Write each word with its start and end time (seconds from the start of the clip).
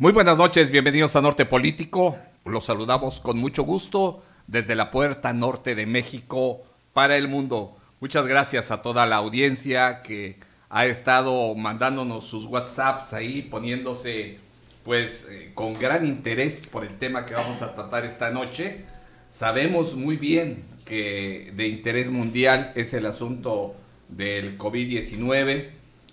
Muy 0.00 0.12
buenas 0.12 0.38
noches, 0.38 0.70
bienvenidos 0.70 1.14
a 1.14 1.20
Norte 1.20 1.44
Político. 1.44 2.16
Los 2.46 2.64
saludamos 2.64 3.20
con 3.20 3.36
mucho 3.36 3.64
gusto 3.64 4.22
desde 4.46 4.74
la 4.74 4.90
puerta 4.90 5.34
norte 5.34 5.74
de 5.74 5.84
México 5.84 6.62
para 6.94 7.18
el 7.18 7.28
mundo. 7.28 7.76
Muchas 8.00 8.26
gracias 8.26 8.70
a 8.70 8.80
toda 8.80 9.04
la 9.04 9.16
audiencia 9.16 10.00
que 10.00 10.38
ha 10.70 10.86
estado 10.86 11.54
mandándonos 11.54 12.24
sus 12.26 12.46
WhatsApps 12.46 13.12
ahí, 13.12 13.42
poniéndose 13.42 14.38
pues 14.86 15.28
eh, 15.30 15.50
con 15.52 15.74
gran 15.74 16.06
interés 16.06 16.64
por 16.64 16.82
el 16.82 16.96
tema 16.96 17.26
que 17.26 17.34
vamos 17.34 17.60
a 17.60 17.74
tratar 17.74 18.06
esta 18.06 18.30
noche. 18.30 18.86
Sabemos 19.28 19.96
muy 19.96 20.16
bien 20.16 20.64
que 20.86 21.52
de 21.54 21.68
interés 21.68 22.08
mundial 22.08 22.72
es 22.74 22.94
el 22.94 23.04
asunto 23.04 23.74
del 24.08 24.56
COVID-19, 24.56 25.68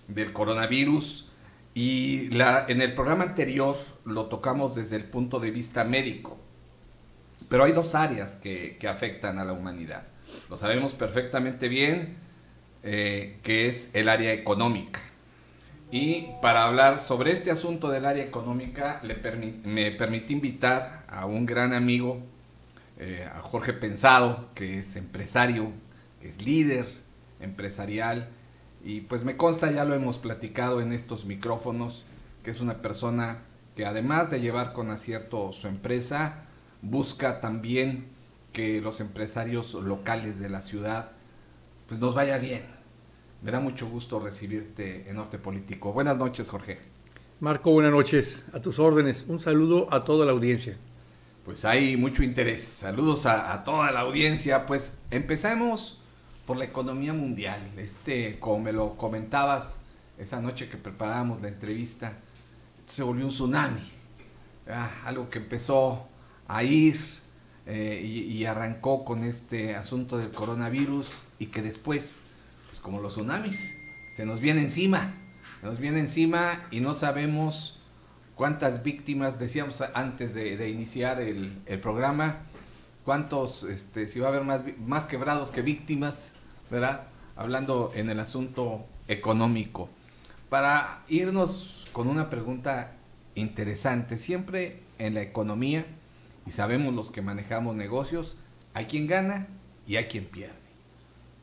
del 0.09 0.33
coronavirus, 0.33 1.26
y 1.77 2.29
la, 2.29 2.65
en 2.67 2.81
el 2.81 2.95
programa 2.95 3.23
anterior 3.23 3.77
lo 4.03 4.25
tocamos 4.25 4.73
desde 4.73 4.95
el 4.95 5.03
punto 5.03 5.39
de 5.39 5.51
vista 5.51 5.83
médico. 5.83 6.35
Pero 7.49 7.65
hay 7.65 7.71
dos 7.71 7.93
áreas 7.93 8.37
que, 8.37 8.77
que 8.79 8.87
afectan 8.87 9.37
a 9.37 9.45
la 9.45 9.53
humanidad. 9.53 10.07
Lo 10.49 10.57
sabemos 10.57 10.95
perfectamente 10.95 11.67
bien, 11.67 12.17
eh, 12.81 13.37
que 13.43 13.67
es 13.67 13.91
el 13.93 14.09
área 14.09 14.33
económica. 14.33 14.99
Y 15.91 16.29
para 16.41 16.63
hablar 16.63 16.99
sobre 16.99 17.31
este 17.31 17.51
asunto 17.51 17.89
del 17.89 18.07
área 18.07 18.23
económica, 18.23 18.99
le 19.03 19.15
me 19.63 19.91
permití 19.91 20.33
invitar 20.33 21.05
a 21.07 21.27
un 21.27 21.45
gran 21.45 21.73
amigo, 21.73 22.23
eh, 22.97 23.29
a 23.31 23.41
Jorge 23.41 23.73
Pensado, 23.73 24.49
que 24.55 24.79
es 24.79 24.95
empresario, 24.95 25.71
que 26.21 26.29
es 26.29 26.41
líder 26.41 26.87
empresarial, 27.39 28.29
y 28.87 29.01
pues 29.01 29.25
me 29.25 29.35
consta, 29.35 29.69
ya 29.69 29.83
lo 29.83 29.95
hemos 29.95 30.17
platicado 30.17 30.79
en 30.79 30.93
estos 30.93 31.25
micrófonos, 31.25 32.05
que 32.41 32.51
es 32.51 32.61
una 32.61 32.81
persona 32.81 33.39
que 33.75 33.85
además 33.85 34.31
de 34.31 34.39
llevar 34.39 34.71
con 34.71 34.91
acierto 34.91 35.51
su 35.51 35.67
empresa, 35.67 36.45
busca 36.81 37.41
también 37.41 38.07
que 38.53 38.79
los 38.79 39.01
empresarios 39.01 39.73
locales 39.73 40.39
de 40.39 40.47
la 40.47 40.61
ciudad 40.61 41.11
pues 41.85 41.99
nos 41.99 42.15
vaya 42.15 42.37
bien. 42.37 42.61
Me 43.41 43.51
da 43.51 43.59
mucho 43.59 43.89
gusto 43.89 44.21
recibirte 44.21 45.09
en 45.09 45.17
Norte 45.17 45.37
Político. 45.37 45.91
Buenas 45.91 46.17
noches, 46.17 46.49
Jorge. 46.49 46.79
Marco, 47.41 47.73
buenas 47.73 47.91
noches. 47.91 48.45
A 48.53 48.61
tus 48.61 48.79
órdenes. 48.79 49.25
Un 49.27 49.41
saludo 49.41 49.93
a 49.93 50.05
toda 50.05 50.25
la 50.25 50.31
audiencia. 50.31 50.77
Pues 51.43 51.65
hay 51.65 51.97
mucho 51.97 52.23
interés. 52.23 52.63
Saludos 52.63 53.25
a, 53.25 53.51
a 53.51 53.65
toda 53.65 53.91
la 53.91 53.99
audiencia. 53.99 54.65
Pues 54.65 54.97
empezamos 55.11 55.96
por 56.47 56.57
la 56.57 56.63
economía 56.63 57.13
mundial. 57.13 57.59
Este, 57.77 58.39
como 58.39 58.59
me 58.59 58.71
lo 58.71 58.95
comentabas 58.95 59.81
esa 60.17 60.41
noche 60.41 60.69
que 60.69 60.77
preparábamos 60.77 61.41
la 61.41 61.49
entrevista, 61.49 62.13
se 62.87 63.03
volvió 63.03 63.25
un 63.25 63.31
tsunami. 63.31 63.81
Ah, 64.67 64.89
algo 65.05 65.29
que 65.29 65.39
empezó 65.39 66.07
a 66.47 66.63
ir 66.63 66.97
eh, 67.65 68.01
y, 68.01 68.45
arrancó 68.45 69.03
con 69.03 69.23
este 69.23 69.75
asunto 69.75 70.17
del 70.17 70.31
coronavirus 70.31 71.09
y 71.37 71.47
que 71.47 71.61
después, 71.61 72.21
pues 72.67 72.79
como 72.79 73.01
los 73.01 73.13
tsunamis, 73.13 73.75
se 74.09 74.25
nos 74.25 74.39
viene 74.39 74.61
encima, 74.61 75.15
se 75.59 75.67
nos 75.67 75.79
viene 75.79 75.99
encima 75.99 76.65
y 76.71 76.79
no 76.79 76.93
sabemos 76.93 77.81
cuántas 78.35 78.83
víctimas, 78.83 79.37
decíamos 79.37 79.81
antes 79.93 80.33
de, 80.33 80.69
iniciar 80.69 81.19
el, 81.19 81.61
programa, 81.81 82.37
cuántos, 83.03 83.63
este, 83.63 84.07
si 84.07 84.19
va 84.19 84.27
a 84.27 84.29
haber 84.29 84.43
más, 84.43 84.61
más 84.79 85.07
quebrados 85.07 85.51
que 85.51 85.61
víctimas, 85.61 86.36
¿verdad? 86.69 87.03
Hablando 87.35 87.91
en 87.95 88.09
el 88.09 88.19
asunto 88.19 88.85
económico. 89.07 89.89
Para 90.49 91.03
irnos 91.07 91.87
con 91.93 92.07
una 92.07 92.29
pregunta 92.29 92.93
interesante, 93.35 94.17
siempre 94.17 94.79
en 94.97 95.13
la 95.13 95.21
economía, 95.21 95.85
y 96.45 96.51
sabemos 96.51 96.93
los 96.93 97.11
que 97.11 97.21
manejamos 97.21 97.75
negocios, 97.75 98.37
hay 98.73 98.85
quien 98.85 99.07
gana 99.07 99.47
y 99.85 99.97
hay 99.97 100.05
quien 100.05 100.25
pierde. 100.25 100.55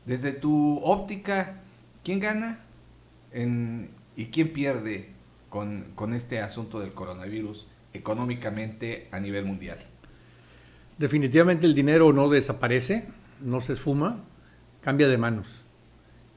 Desde 0.05 0.31
tu 0.31 0.79
óptica, 0.83 1.61
¿quién 2.03 2.19
gana 2.19 2.59
y 4.15 4.25
quién 4.27 4.53
pierde 4.53 5.09
con 5.49 6.13
este 6.13 6.41
asunto 6.41 6.79
del 6.79 6.93
coronavirus 6.93 7.67
económicamente 7.93 9.07
a 9.11 9.19
nivel 9.19 9.45
mundial? 9.45 9.79
Definitivamente 10.97 11.65
el 11.65 11.75
dinero 11.75 12.13
no 12.13 12.29
desaparece, 12.29 13.07
no 13.41 13.61
se 13.61 13.73
esfuma, 13.73 14.19
cambia 14.85 15.07
de 15.07 15.17
manos. 15.17 15.47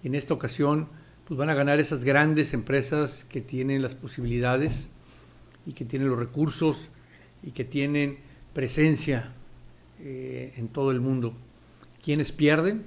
En 0.03 0.14
esta 0.14 0.32
ocasión 0.32 0.88
pues 1.26 1.36
van 1.36 1.50
a 1.50 1.54
ganar 1.54 1.81
esas 1.81 2.03
grandes 2.03 2.54
empresas 2.54 3.26
que 3.28 3.42
tienen 3.42 3.82
las 3.82 3.94
posibilidades 3.94 4.91
y 5.66 5.75
que 5.75 5.84
tienen 5.84 6.09
los 6.09 6.19
recursos 6.19 6.88
y 7.42 7.50
que 7.50 7.66
tienen 7.66 8.16
presencia 8.54 9.34
eh, 10.00 10.54
en 10.56 10.69
todo 10.69 10.92
el 10.92 11.03
mundo. 11.03 11.34
¿Quiénes 12.03 12.32
pierden? 12.32 12.86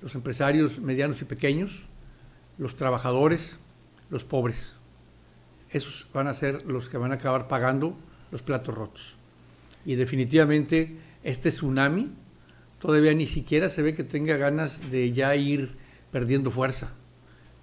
Los 0.00 0.14
empresarios 0.14 0.78
medianos 0.78 1.20
y 1.22 1.24
pequeños, 1.24 1.86
los 2.56 2.76
trabajadores, 2.76 3.58
los 4.10 4.22
pobres. 4.22 4.74
Esos 5.72 6.06
van 6.14 6.28
a 6.28 6.34
ser 6.34 6.64
los 6.66 6.88
que 6.88 6.98
van 6.98 7.10
a 7.10 7.16
acabar 7.16 7.48
pagando 7.48 7.98
los 8.30 8.42
platos 8.42 8.76
rotos. 8.76 9.16
Y 9.84 9.96
definitivamente 9.96 10.96
este 11.24 11.48
tsunami 11.48 12.12
todavía 12.80 13.14
ni 13.14 13.26
siquiera 13.26 13.68
se 13.68 13.82
ve 13.82 13.94
que 13.94 14.02
tenga 14.02 14.36
ganas 14.36 14.90
de 14.90 15.12
ya 15.12 15.36
ir 15.36 15.76
perdiendo 16.10 16.50
fuerza. 16.50 16.92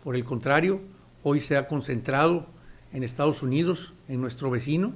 Por 0.04 0.16
el 0.16 0.24
contrario, 0.24 0.80
hoy 1.24 1.42
se 1.42 1.58
ha 1.58 1.68
concentrado 1.68 2.48
en 2.94 3.04
Estados 3.04 3.44
Unidos, 3.44 3.94
en 4.08 4.22
nuestro 4.22 4.50
vecino, 4.50 4.94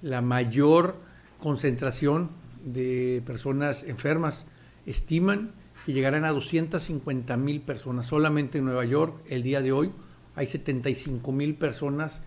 la 0.00 0.22
mayor 0.22 0.96
concentración 1.38 2.30
de 2.64 3.22
personas 3.26 3.82
enfermas. 3.82 4.46
Estiman 4.86 5.52
que 5.84 5.92
llegarán 5.92 6.24
a 6.24 6.30
250 6.30 7.36
mil 7.36 7.60
personas. 7.60 8.06
Solamente 8.06 8.58
en 8.58 8.64
Nueva 8.64 8.84
York, 8.84 9.22
el 9.28 9.42
día 9.42 9.60
de 9.60 9.72
hoy, 9.72 9.92
hay 10.36 10.46
75 10.46 11.32
mil 11.32 11.54
personas 11.56 12.20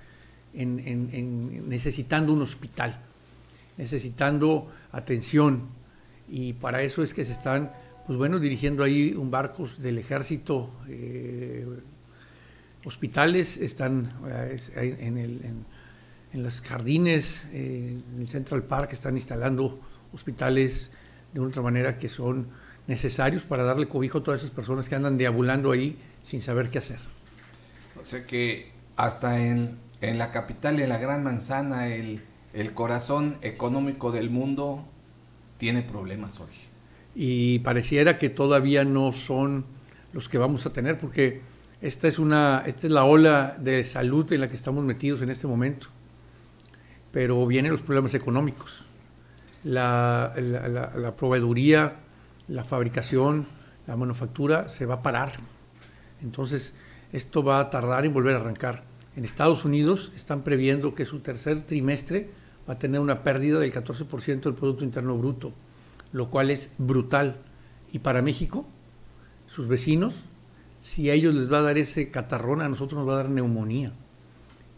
en, 0.53 1.67
necesitando 1.67 2.33
un 2.33 2.41
hospital, 2.41 2.99
necesitando 3.77 4.71
atención. 4.91 5.82
Y 6.35 6.53
para 6.53 6.81
eso 6.81 7.03
es 7.03 7.13
que 7.13 7.25
se 7.25 7.31
están, 7.31 7.71
pues 8.07 8.17
bueno, 8.17 8.39
dirigiendo 8.39 8.83
ahí 8.83 9.13
un 9.13 9.29
barcos 9.29 9.79
del 9.79 9.99
ejército. 9.99 10.73
Eh, 10.89 11.63
hospitales 12.85 13.57
están 13.57 14.11
eh, 14.25 14.97
en, 14.99 15.19
el, 15.19 15.41
en 16.33 16.43
los 16.43 16.61
jardines, 16.61 17.47
eh, 17.53 17.99
en 18.15 18.19
el 18.19 18.27
Central 18.27 18.63
Park, 18.63 18.93
están 18.93 19.13
instalando 19.13 19.79
hospitales 20.11 20.89
de 21.33 21.39
otra 21.39 21.61
manera 21.61 21.99
que 21.99 22.09
son 22.09 22.47
necesarios 22.87 23.43
para 23.43 23.61
darle 23.61 23.87
cobijo 23.87 24.17
a 24.17 24.23
todas 24.23 24.41
esas 24.41 24.49
personas 24.49 24.89
que 24.89 24.95
andan 24.95 25.19
deambulando 25.19 25.71
ahí 25.71 25.99
sin 26.23 26.41
saber 26.41 26.71
qué 26.71 26.79
hacer. 26.79 26.97
O 28.01 28.03
sea 28.03 28.25
que 28.25 28.71
hasta 28.95 29.39
en, 29.39 29.77
en 30.01 30.17
la 30.17 30.31
capital, 30.31 30.79
en 30.79 30.89
la 30.89 30.97
gran 30.97 31.23
manzana, 31.23 31.89
el, 31.89 32.23
el 32.53 32.73
corazón 32.73 33.37
económico 33.43 34.11
del 34.11 34.31
mundo 34.31 34.87
tiene 35.57 35.81
problemas 35.81 36.39
hoy. 36.39 36.51
Y 37.15 37.59
pareciera 37.59 38.17
que 38.17 38.29
todavía 38.29 38.83
no 38.83 39.13
son 39.13 39.65
los 40.13 40.29
que 40.29 40.37
vamos 40.37 40.65
a 40.65 40.73
tener, 40.73 40.97
porque 40.97 41.41
esta 41.81 42.07
es, 42.07 42.19
una, 42.19 42.63
esta 42.65 42.87
es 42.87 42.93
la 42.93 43.05
ola 43.05 43.57
de 43.59 43.85
salud 43.85 44.31
en 44.33 44.41
la 44.41 44.47
que 44.47 44.55
estamos 44.55 44.83
metidos 44.83 45.21
en 45.21 45.29
este 45.29 45.47
momento 45.47 45.87
pero 47.13 47.45
vienen 47.45 47.71
los 47.71 47.81
problemas 47.81 48.15
económicos. 48.15 48.85
La, 49.63 50.33
proveeduría, 51.15 51.97
la 52.47 52.63
fabricación, 52.65 53.47
la 53.85 53.95
manufactura 53.95 54.67
se 54.67 54.87
va 54.87 54.95
a 54.95 55.01
parar. 55.03 55.33
Entonces, 56.23 56.73
esto 57.13 57.43
va 57.43 57.59
a 57.59 57.69
tardar 57.69 58.05
en 58.05 58.13
volver 58.13 58.35
a 58.35 58.39
arrancar. 58.39 58.83
En 59.15 59.25
Estados 59.25 59.63
Unidos 59.63 60.11
están 60.15 60.41
previendo 60.41 60.95
que 60.95 61.05
su 61.05 61.19
tercer 61.19 61.61
trimestre 61.61 62.31
va 62.67 62.73
a 62.73 62.79
tener 62.79 62.99
una 62.99 63.23
pérdida 63.23 63.59
del 63.59 63.73
14% 63.73 64.41
del 64.41 64.53
Producto 64.53 64.83
Interno 64.83 65.17
Bruto, 65.17 65.53
lo 66.11 66.29
cual 66.29 66.49
es 66.49 66.71
brutal. 66.77 67.37
Y 67.91 67.99
para 67.99 68.21
México, 68.21 68.65
sus 69.47 69.67
vecinos, 69.67 70.25
si 70.81 71.09
a 71.09 71.13
ellos 71.13 71.33
les 71.33 71.51
va 71.51 71.59
a 71.59 71.61
dar 71.61 71.77
ese 71.77 72.09
catarrón, 72.09 72.61
a 72.61 72.69
nosotros 72.69 72.99
nos 72.99 73.07
va 73.07 73.13
a 73.13 73.23
dar 73.23 73.29
neumonía. 73.29 73.93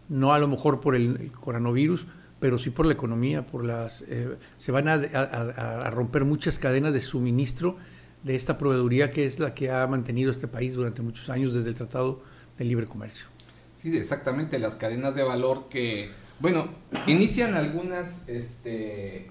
No 0.10 0.34
a 0.34 0.40
lo 0.40 0.48
mejor 0.48 0.82
por 0.82 0.96
el 0.96 1.32
coronavirus, 1.32 2.06
pero 2.40 2.58
sí 2.58 2.70
por 2.70 2.86
la 2.86 2.94
economía, 2.94 3.46
por 3.46 3.66
las 3.66 4.04
eh, 4.04 4.38
se 4.58 4.72
van 4.72 4.88
a, 4.88 5.90
romper 5.90 6.26
muchas 6.26 6.60
cadenas 6.60 6.94
de 6.94 7.02
suministro 7.02 7.78
de 8.24 8.36
esta 8.36 8.58
proveeduría 8.58 9.12
que 9.12 9.26
es 9.26 9.40
la 9.40 9.54
que 9.54 9.72
ha 9.72 9.86
mantenido 9.88 10.32
este 10.32 10.48
país 10.48 10.74
durante 10.74 11.02
muchos 11.02 11.30
años 11.30 11.54
desde 11.54 11.70
el 11.70 11.76
Tratado 11.76 12.22
de 12.58 12.66
Libre 12.66 12.86
Comercio. 12.86 13.28
Sí, 13.76 13.96
exactamente, 13.98 14.60
las 14.60 14.76
cadenas 14.76 15.16
de 15.16 15.24
valor 15.24 15.70
que, 15.70 16.10
bueno, 16.40 16.68
inician 17.08 17.56
algunas 17.56 18.28
este, 18.28 19.28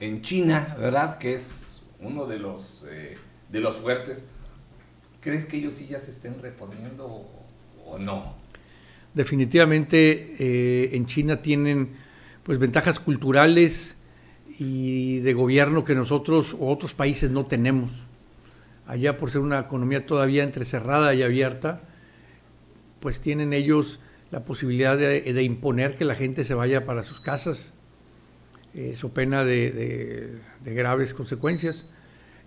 en, 0.00 0.22
China, 0.22 0.76
¿verdad? 0.78 1.18
Que 1.18 1.34
es 1.34 1.82
uno 2.00 2.26
de 2.26 2.38
los, 2.38 2.84
eh, 2.90 3.14
de 3.50 3.60
los 3.60 3.76
fuertes. 3.76 4.24
¿Crees 5.20 5.46
que 5.46 5.56
ellos 5.56 5.74
sí 5.74 5.86
ya 5.86 5.98
se 5.98 6.10
estén 6.10 6.42
reponiendo 6.42 7.26
o 7.86 7.98
no? 7.98 8.34
Definitivamente 9.14 10.36
eh, 10.38 10.90
en 10.96 11.06
China 11.06 11.40
tienen 11.40 11.90
pues 12.42 12.58
ventajas 12.58 12.98
culturales 12.98 13.96
y 14.58 15.20
de 15.20 15.32
gobierno 15.32 15.84
que 15.84 15.94
nosotros 15.94 16.54
o 16.58 16.68
otros 16.68 16.94
países 16.94 17.30
no 17.30 17.46
tenemos. 17.46 17.90
Allá 18.86 19.16
por 19.16 19.30
ser 19.30 19.40
una 19.40 19.60
economía 19.60 20.04
todavía 20.04 20.42
entrecerrada 20.42 21.14
y 21.14 21.22
abierta, 21.22 21.80
pues 23.00 23.20
tienen 23.20 23.52
ellos 23.52 24.00
la 24.34 24.44
posibilidad 24.44 24.98
de, 24.98 25.42
imponer 25.44 25.94
que 25.94 26.04
la 26.04 26.16
gente 26.16 26.42
se 26.42 26.54
vaya 26.54 26.84
para 26.84 27.04
sus 27.04 27.20
casas, 27.20 27.72
eso 28.74 29.10
pena 29.10 29.44
de, 29.44 30.40
graves 30.64 31.14
consecuencias. 31.14 31.86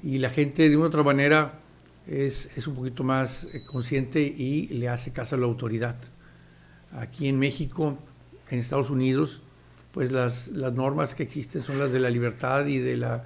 Y 0.04 0.18
la 0.18 0.30
gente 0.30 0.68
de 0.68 0.76
una 0.76 0.88
otra 0.88 1.04
manera 1.04 1.62
es, 2.06 2.52
es 2.58 2.68
un 2.68 2.76
poquito 2.76 3.06
más 3.06 3.48
eh, 3.54 3.64
consciente 3.64 4.22
y 4.22 4.68
le 4.68 4.90
hace 4.90 5.14
caso 5.14 5.38
a 5.38 5.40
la 5.40 5.46
autoridad. 5.46 5.96
Aquí 6.92 7.30
en 7.30 7.40
México, 7.40 7.98
en 8.50 8.60
Estados 8.60 8.90
Unidos, 8.90 9.42
pues 9.94 10.12
las, 10.12 10.50
las 10.50 10.74
normas 10.74 11.16
que 11.16 11.24
existen 11.24 11.62
son 11.62 11.80
las 11.80 11.94
de 11.94 12.02
la 12.02 12.10
libertad 12.10 12.66
y 12.66 12.80
de 12.80 12.98
la 12.98 13.24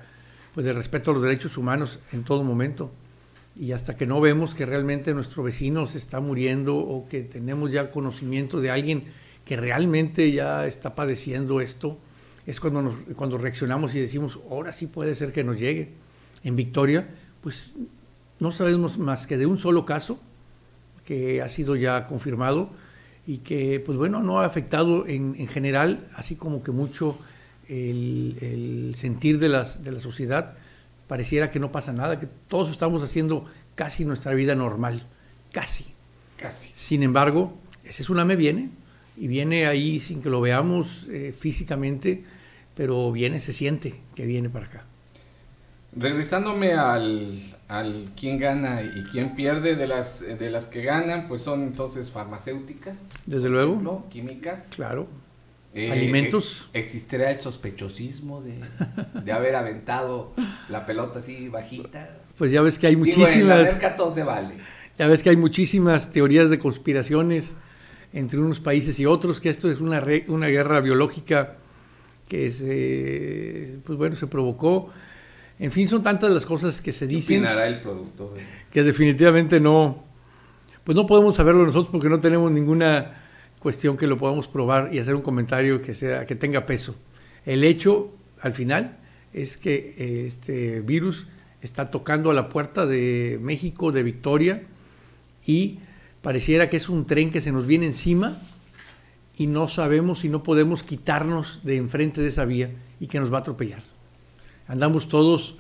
pues 0.54 0.68
del 0.68 0.76
respeto 0.76 1.10
a 1.10 1.14
los 1.16 1.24
derechos 1.24 1.58
humanos 1.58 2.00
en 2.12 2.24
todo 2.24 2.44
momento. 2.44 2.92
Y 3.62 3.74
hasta 3.74 3.96
que 3.96 4.08
no 4.08 4.20
vemos 4.20 4.56
que 4.56 4.66
realmente 4.66 5.14
nuestro 5.14 5.44
vecino 5.44 5.86
se 5.86 6.00
está 6.00 6.20
muriendo 6.20 6.78
o 6.78 7.08
que 7.08 7.22
tenemos 7.22 7.72
ya 7.72 7.92
conocimiento 7.92 8.60
de 8.60 8.72
alguien 8.72 9.04
que 9.46 9.56
realmente 9.56 10.32
ya 10.32 10.66
está 10.66 10.96
padeciendo 10.96 11.62
esto, 11.62 12.00
es 12.48 12.60
cuando, 12.60 12.92
cuando 13.16 13.38
reaccionamos 13.38 13.94
y 13.94 14.00
decimos, 14.00 14.40
ahora 14.50 14.72
sí 14.72 14.88
puede 14.88 15.14
ser 15.14 15.32
que 15.32 15.44
nos 15.44 15.60
llegue. 15.60 15.90
En 16.44 16.56
Victoria, 16.56 17.08
pues 17.42 17.76
no 18.40 18.52
sabemos 18.52 18.98
más 18.98 19.28
que 19.28 19.38
de 19.38 19.46
un 19.46 19.60
solo 19.60 19.86
caso 19.86 20.18
que 21.06 21.44
ha 21.44 21.48
sido 21.48 21.76
ya 21.76 22.08
confirmado 22.08 22.72
y 23.28 23.38
que, 23.38 23.80
pues 23.80 23.96
bueno, 23.96 24.24
no 24.24 24.40
ha 24.40 24.46
afectado 24.46 25.06
en, 25.06 25.36
en 25.38 25.48
general, 25.48 26.10
así 26.16 26.36
como 26.36 26.64
que 26.64 26.72
mucho 26.72 27.20
el, 27.70 28.94
sentir 28.96 29.38
de, 29.38 29.50
de 29.50 29.92
la 29.92 30.00
sociedad, 30.00 30.56
pareciera 31.12 31.52
que 31.52 31.60
no 31.60 31.74
pasa 31.74 31.92
nada, 31.92 32.22
que 32.22 32.28
todos 32.48 32.72
estamos 32.72 33.04
haciendo 33.04 33.44
casi 33.76 34.06
nuestra 34.06 34.34
vida 34.34 34.56
normal, 34.56 35.06
casi. 35.52 35.88
Casi. 36.38 36.72
Sin 36.74 37.04
embargo, 37.04 37.52
ese 37.84 38.04
tsunami 38.04 38.38
viene 38.38 38.70
y 39.18 39.28
viene 39.28 39.68
ahí 39.68 40.00
sin 40.00 40.22
que 40.22 40.30
lo 40.30 40.40
veamos 40.40 41.10
eh, 41.10 41.34
físicamente, 41.38 42.22
pero 42.76 43.12
viene, 43.12 43.42
se 43.42 43.52
siente 43.52 44.00
que 44.16 44.26
viene 44.26 44.50
para 44.50 44.68
acá. 44.68 44.86
Regresándome 45.94 46.76
al, 46.76 47.58
al 47.68 48.14
quién 48.18 48.40
gana 48.40 48.82
y 48.82 49.04
quién 49.12 49.36
pierde 49.36 49.76
de 49.76 49.88
las, 49.88 50.22
de 50.22 50.50
las 50.50 50.68
que 50.68 50.82
ganan, 50.82 51.28
pues 51.28 51.42
son 51.42 51.64
entonces 51.64 52.10
farmacéuticas. 52.10 52.98
Desde 53.26 53.50
luego. 53.50 54.08
químicas. 54.10 54.70
Claro. 54.74 55.10
Eh, 55.74 55.92
Alimentos. 55.92 56.70
¿Existirá 56.74 57.32
el 57.32 57.40
sospechosismo 57.40 58.42
de, 58.42 58.60
de, 59.24 59.32
haber 59.32 59.56
aventado 59.56 60.34
la 60.70 60.86
pelota 60.86 61.20
así 61.20 61.48
bajita? 61.48 62.18
Pues 62.38 62.52
ya 62.52 62.62
ves 62.62 62.78
que 62.78 62.88
hay 62.88 62.96
muchísimas. 62.96 63.80
todo 63.96 64.12
se 64.12 64.24
vale. 64.24 64.56
Ya 64.98 65.08
ves 65.08 65.24
que 65.24 65.30
hay 65.30 65.38
muchísimas 65.38 66.12
teorías 66.12 66.50
de 66.50 66.60
conspiraciones 66.60 67.54
entre 68.14 68.40
unos 68.40 68.60
países 68.60 69.00
y 69.00 69.06
otros, 69.06 69.40
que 69.40 69.50
esto 69.50 69.72
es 69.72 69.80
una, 69.80 70.04
una 70.28 70.48
guerra 70.48 70.82
biológica 70.82 71.56
que 72.28 72.52
se, 72.52 73.80
pues 73.86 73.98
bueno, 73.98 74.16
se 74.16 74.28
provocó 74.28 74.92
en 75.62 75.72
fin, 75.72 75.88
son 75.88 76.02
tantas 76.02 76.32
las 76.32 76.44
cosas 76.44 76.82
que 76.82 76.92
se 76.92 77.06
dicen. 77.06 77.44
¿Qué 77.44 77.68
el 77.68 77.82
producto? 77.82 78.34
Que 78.72 78.82
definitivamente 78.82 79.60
no, 79.60 80.04
pues 80.84 80.96
no 80.96 81.06
podemos 81.06 81.36
saberlo 81.36 81.64
nosotros 81.64 81.92
porque 81.92 82.10
no 82.10 82.20
tenemos 82.20 82.52
ninguna 82.52 83.21
cuestión 83.62 83.96
que 83.96 84.08
lo 84.08 84.18
podamos 84.18 84.50
probar 84.50 84.90
y 84.94 85.00
hacer 85.00 85.16
un 85.16 85.22
comentario 85.22 85.82
que 85.82 85.94
sea 85.94 86.26
que 86.26 86.36
tenga 86.36 86.66
peso. 86.66 86.96
El 87.46 87.64
hecho, 87.64 88.12
al 88.42 88.54
final, 88.54 88.98
es 89.32 89.56
que 89.56 89.96
eh, 89.98 90.26
este 90.28 90.82
virus 90.82 91.28
está 91.62 91.92
tocando 91.92 92.32
a 92.32 92.34
la 92.34 92.50
puerta 92.50 92.86
de 92.86 93.40
México, 93.42 93.92
de 93.92 94.04
Victoria, 94.04 94.64
y 95.46 95.80
pareciera 96.22 96.70
que 96.70 96.78
es 96.78 96.90
un 96.90 97.06
tren 97.06 97.32
que 97.32 97.42
se 97.42 97.52
nos 97.52 97.66
viene 97.66 97.86
encima 97.86 98.38
y 99.38 99.48
no 99.48 99.68
sabemos 99.68 100.26
y 100.26 100.30
no 100.30 100.44
podemos 100.44 100.84
quitarnos 100.84 101.62
de 101.64 101.78
enfrente 101.78 102.22
de 102.22 102.28
esa 102.28 102.46
vía 102.46 102.70
y 103.00 103.08
que 103.08 103.20
nos 103.20 103.32
va 103.32 103.38
a 103.38 103.42
atropellar 103.42 103.84
andamos 104.72 105.10
todos 105.10 105.56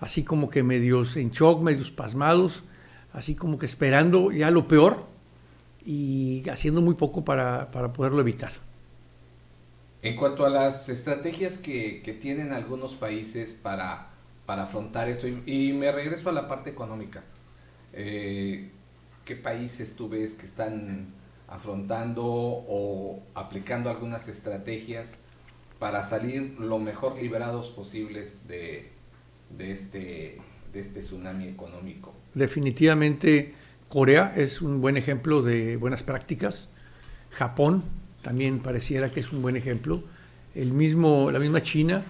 así 0.00 0.24
como 0.24 0.50
que 0.50 0.64
medios 0.64 1.16
en 1.16 1.30
shock, 1.30 1.62
medios 1.62 1.92
pasmados, 1.92 2.64
así 3.12 3.36
como 3.36 3.58
que 3.58 3.66
esperando 3.66 4.32
ya 4.32 4.50
lo 4.50 4.66
peor 4.66 5.06
y 5.84 6.48
haciendo 6.48 6.80
muy 6.80 6.94
poco 6.94 7.24
para, 7.24 7.70
poderlo 7.70 8.20
evitar. 8.20 8.52
En 10.02 10.16
cuanto 10.16 10.44
a 10.44 10.50
las 10.50 10.88
estrategias 10.88 11.58
que, 11.58 12.18
tienen 12.20 12.52
algunos 12.52 12.94
países 12.94 13.52
para, 13.52 14.10
para 14.46 14.64
afrontar 14.64 15.08
esto, 15.08 15.26
y, 15.28 15.72
me 15.72 15.90
regreso 15.92 16.28
a 16.28 16.32
la 16.32 16.48
parte 16.48 16.70
económica, 16.70 17.22
eh, 17.92 18.70
¿qué 19.24 19.36
países 19.36 19.96
tú 19.96 20.08
ves 20.08 20.34
que 20.34 20.46
están 20.46 21.12
afrontando 21.48 22.24
o 22.24 23.22
aplicando 23.34 23.90
algunas 23.90 24.28
estrategias 24.28 25.18
para 25.78 26.02
salir 26.02 26.56
lo 26.58 26.78
mejor 26.78 27.20
liberados 27.20 27.68
posibles 27.68 28.48
de, 28.48 28.90
este, 29.58 30.38
de 30.72 30.80
este 30.80 31.00
tsunami 31.00 31.48
económico. 31.48 32.14
Definitivamente 32.32 33.52
Corea 33.94 34.32
es 34.36 34.60
un 34.60 34.80
buen 34.80 34.96
ejemplo 34.96 35.40
de 35.40 35.76
buenas 35.76 36.02
prácticas. 36.02 36.68
Japón 37.30 37.84
también 38.22 38.58
pareciera 38.58 39.12
que 39.12 39.20
es 39.20 39.30
un 39.30 39.40
buen 39.40 39.54
ejemplo. 39.56 40.02
El 40.52 40.72
mismo, 40.72 41.30
la 41.30 41.38
misma 41.38 41.62
China 41.62 42.02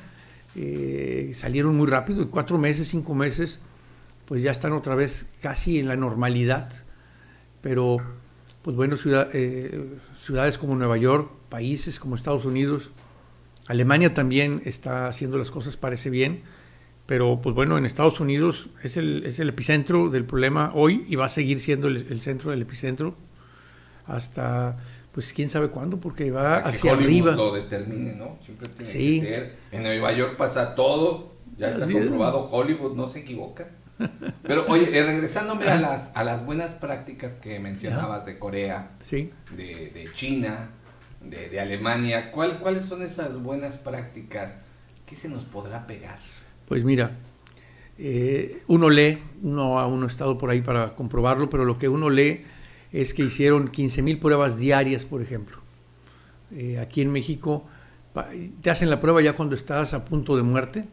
eh, 0.56 1.32
salieron 1.34 1.76
muy 1.76 1.86
rápido, 1.86 2.22
en 2.22 2.28
cuatro 2.28 2.56
meses, 2.56 2.88
cinco 2.88 3.14
meses, 3.14 3.60
pues 4.24 4.42
ya 4.42 4.50
están 4.50 4.72
otra 4.72 4.94
vez 4.94 5.26
casi 5.42 5.78
en 5.78 5.86
la 5.86 5.94
normalidad. 5.94 6.72
Pero, 7.60 7.98
pues 8.62 8.74
bueno, 8.74 8.96
eh, 9.34 9.98
ciudades 10.16 10.56
como 10.56 10.76
Nueva 10.76 10.96
York, 10.96 11.30
países 11.50 12.00
como 12.00 12.14
Estados 12.14 12.46
Unidos, 12.46 12.92
Alemania 13.66 14.14
también 14.14 14.62
está 14.64 15.06
haciendo 15.06 15.36
las 15.36 15.50
cosas, 15.50 15.76
parece 15.76 16.08
bien, 16.08 16.44
pero 17.06 17.40
pues 17.42 17.54
bueno, 17.54 17.76
en 17.76 17.84
Estados 17.84 18.20
Unidos 18.20 18.68
es 18.82 18.96
el, 18.96 19.24
es 19.26 19.38
el 19.38 19.50
epicentro 19.50 20.08
del 20.08 20.24
problema 20.24 20.72
hoy 20.74 21.04
y 21.08 21.16
va 21.16 21.26
a 21.26 21.28
seguir 21.28 21.60
siendo 21.60 21.88
el, 21.88 22.20
centro 22.20 22.50
del 22.50 22.62
epicentro 22.62 23.14
hasta, 24.06 24.76
pues 25.12 25.32
quién 25.32 25.48
sabe 25.48 25.68
cuándo, 25.68 25.98
porque 25.98 26.30
va 26.30 26.56
hacia 26.58 26.92
arriba. 26.92 27.32
lo 27.32 27.52
determine, 27.52 28.14
¿no? 28.14 28.38
Siempre 28.44 28.68
tiene 28.68 28.92
que 28.92 29.26
ser. 29.26 29.56
En 29.72 29.82
Nueva 29.82 30.12
York 30.12 30.36
pasa 30.36 30.74
todo, 30.74 31.34
ya 31.58 31.70
está 31.70 31.90
comprobado, 31.90 32.48
Hollywood 32.50 32.96
no 32.96 33.08
se 33.08 33.20
equivoca. 33.20 33.68
Pero 34.42 34.66
oye, 34.68 34.98
eh, 34.98 35.04
regresándome 35.04 35.66
a 35.68 35.80
las, 35.80 36.10
a 36.14 36.24
las 36.24 36.44
buenas 36.44 36.72
prácticas 36.72 37.34
que 37.34 37.60
mencionabas 37.60 38.26
de 38.26 38.38
Corea, 38.38 38.90
sí. 39.02 39.30
de, 39.56 39.90
de 39.90 40.08
China, 40.14 40.70
de, 41.20 41.60
Alemania. 41.60 42.32
¿Cuál, 42.32 42.58
¿Cuáles 42.58 42.84
son 42.84 43.02
esas 43.02 43.40
buenas 43.42 43.76
prácticas? 43.76 44.58
¿Qué 45.06 45.16
se 45.16 45.28
nos 45.28 45.44
podrá 45.44 45.86
pegar? 45.86 46.18
Pues 46.66 46.84
mira, 46.84 47.18
eh, 47.98 48.62
uno 48.68 48.90
lee, 48.90 49.18
no 49.42 49.78
aún 49.78 50.00
no 50.00 50.06
he 50.06 50.08
estado 50.08 50.38
por 50.38 50.50
ahí 50.50 50.60
para 50.60 50.94
comprobarlo, 50.94 51.50
pero 51.50 51.64
lo 51.64 51.78
que 51.78 51.88
uno 51.88 52.10
lee 52.10 52.44
es 52.92 53.14
que 53.14 53.22
hicieron 53.22 53.68
15 53.68 54.02
mil 54.02 54.18
pruebas 54.18 54.58
diarias, 54.58 55.04
por 55.04 55.22
ejemplo. 55.22 55.58
Eh, 56.52 56.78
aquí 56.78 57.02
en 57.02 57.10
México 57.10 57.64
te 58.62 58.70
hacen 58.70 58.90
la 58.90 59.00
prueba 59.00 59.20
ya 59.20 59.34
cuando 59.34 59.56
estás 59.56 59.94
a 59.94 60.04
punto 60.04 60.36
de 60.36 60.42
muerte. 60.42 60.84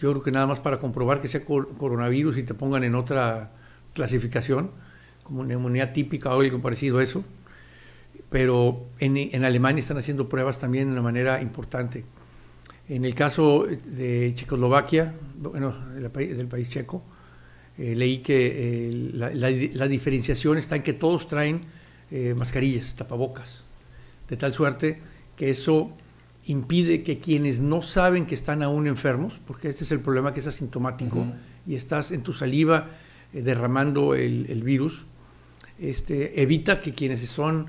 Yo 0.00 0.10
creo 0.10 0.22
que 0.22 0.30
nada 0.30 0.46
más 0.46 0.60
para 0.60 0.78
comprobar 0.78 1.20
que 1.20 1.28
sea 1.28 1.44
coronavirus 1.44 2.38
y 2.38 2.42
te 2.42 2.54
pongan 2.54 2.84
en 2.84 2.94
otra 2.94 3.52
clasificación, 3.94 4.70
como 5.24 5.44
neumonía 5.44 5.92
típica 5.92 6.34
o 6.34 6.40
algo 6.40 6.60
parecido 6.60 6.98
a 6.98 7.02
eso 7.02 7.24
pero 8.30 8.80
en, 8.98 9.44
Alemania 9.44 9.80
están 9.80 9.98
haciendo 9.98 10.28
pruebas 10.28 10.58
también 10.58 10.86
de 10.86 10.92
una 10.92 11.02
manera 11.02 11.40
importante. 11.40 12.04
En 12.88 13.04
el 13.04 13.14
caso 13.14 13.66
de 13.66 14.32
Checoslovaquia, 14.34 15.14
bueno, 15.36 15.76
del 15.90 16.48
país, 16.48 16.70
checo, 16.70 17.04
eh, 17.76 17.94
leí 17.94 18.18
que 18.18 18.88
eh, 18.88 19.10
la, 19.12 19.88
diferenciación 19.88 20.56
está 20.56 20.76
en 20.76 20.82
que 20.82 20.94
todos 20.94 21.26
traen 21.26 21.60
eh, 22.10 22.32
mascarillas, 22.34 22.94
tapabocas, 22.96 23.64
de 24.30 24.38
tal 24.38 24.54
suerte 24.54 25.00
que 25.36 25.50
eso 25.50 25.90
impide 26.46 27.02
que 27.02 27.18
quienes 27.18 27.58
no 27.58 27.82
saben 27.82 28.24
que 28.24 28.34
están 28.34 28.62
aún 28.62 28.86
enfermos, 28.86 29.38
porque 29.46 29.68
este 29.68 29.84
es 29.84 29.92
el 29.92 30.00
problema 30.00 30.32
que 30.32 30.40
es 30.40 30.46
asintomático 30.46 31.26
y 31.66 31.74
estás 31.74 32.10
en 32.10 32.22
tu 32.22 32.32
saliva 32.32 32.88
derramando 33.34 34.14
el, 34.14 34.46
el 34.48 34.64
virus, 34.64 35.04
este, 35.78 36.40
evita 36.40 36.80
que 36.80 36.94
quienes 36.94 37.20
son 37.28 37.66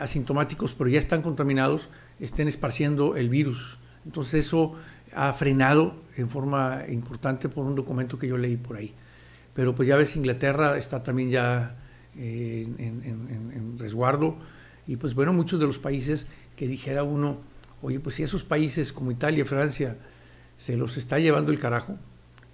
asintomáticos, 0.00 0.74
pero 0.76 0.90
ya 0.90 0.98
están 0.98 1.22
contaminados, 1.22 1.88
estén 2.18 2.48
esparciendo 2.48 3.16
el 3.16 3.28
virus. 3.28 3.77
Entonces 4.08 4.46
eso 4.46 4.72
ha 5.14 5.34
frenado 5.34 5.94
en 6.16 6.30
forma 6.30 6.82
importante 6.88 7.50
por 7.50 7.66
un 7.66 7.74
documento 7.74 8.18
que 8.18 8.26
yo 8.26 8.38
leí 8.38 8.56
por 8.56 8.78
ahí. 8.78 8.94
Pero 9.52 9.74
pues 9.74 9.86
ya 9.86 9.96
ves, 9.96 10.16
Inglaterra 10.16 10.78
está 10.78 11.02
también 11.02 11.28
ya 11.28 11.76
eh, 12.16 12.66
en, 12.78 13.76
resguardo 13.78 14.38
Y 14.86 14.96
pues 14.96 15.14
bueno, 15.14 15.34
muchos 15.34 15.60
de 15.60 15.66
los 15.66 15.78
países 15.78 16.26
que 16.56 16.66
dijera 16.66 17.04
uno, 17.04 17.36
oye, 17.82 18.00
pues 18.00 18.16
si 18.16 18.22
esos 18.22 18.44
países 18.44 18.94
como 18.94 19.10
Italia, 19.10 19.44
Francia, 19.44 19.98
se 20.56 20.78
los 20.78 20.96
está 20.96 21.18
llevando 21.18 21.52
el 21.52 21.58
carajo, 21.58 21.98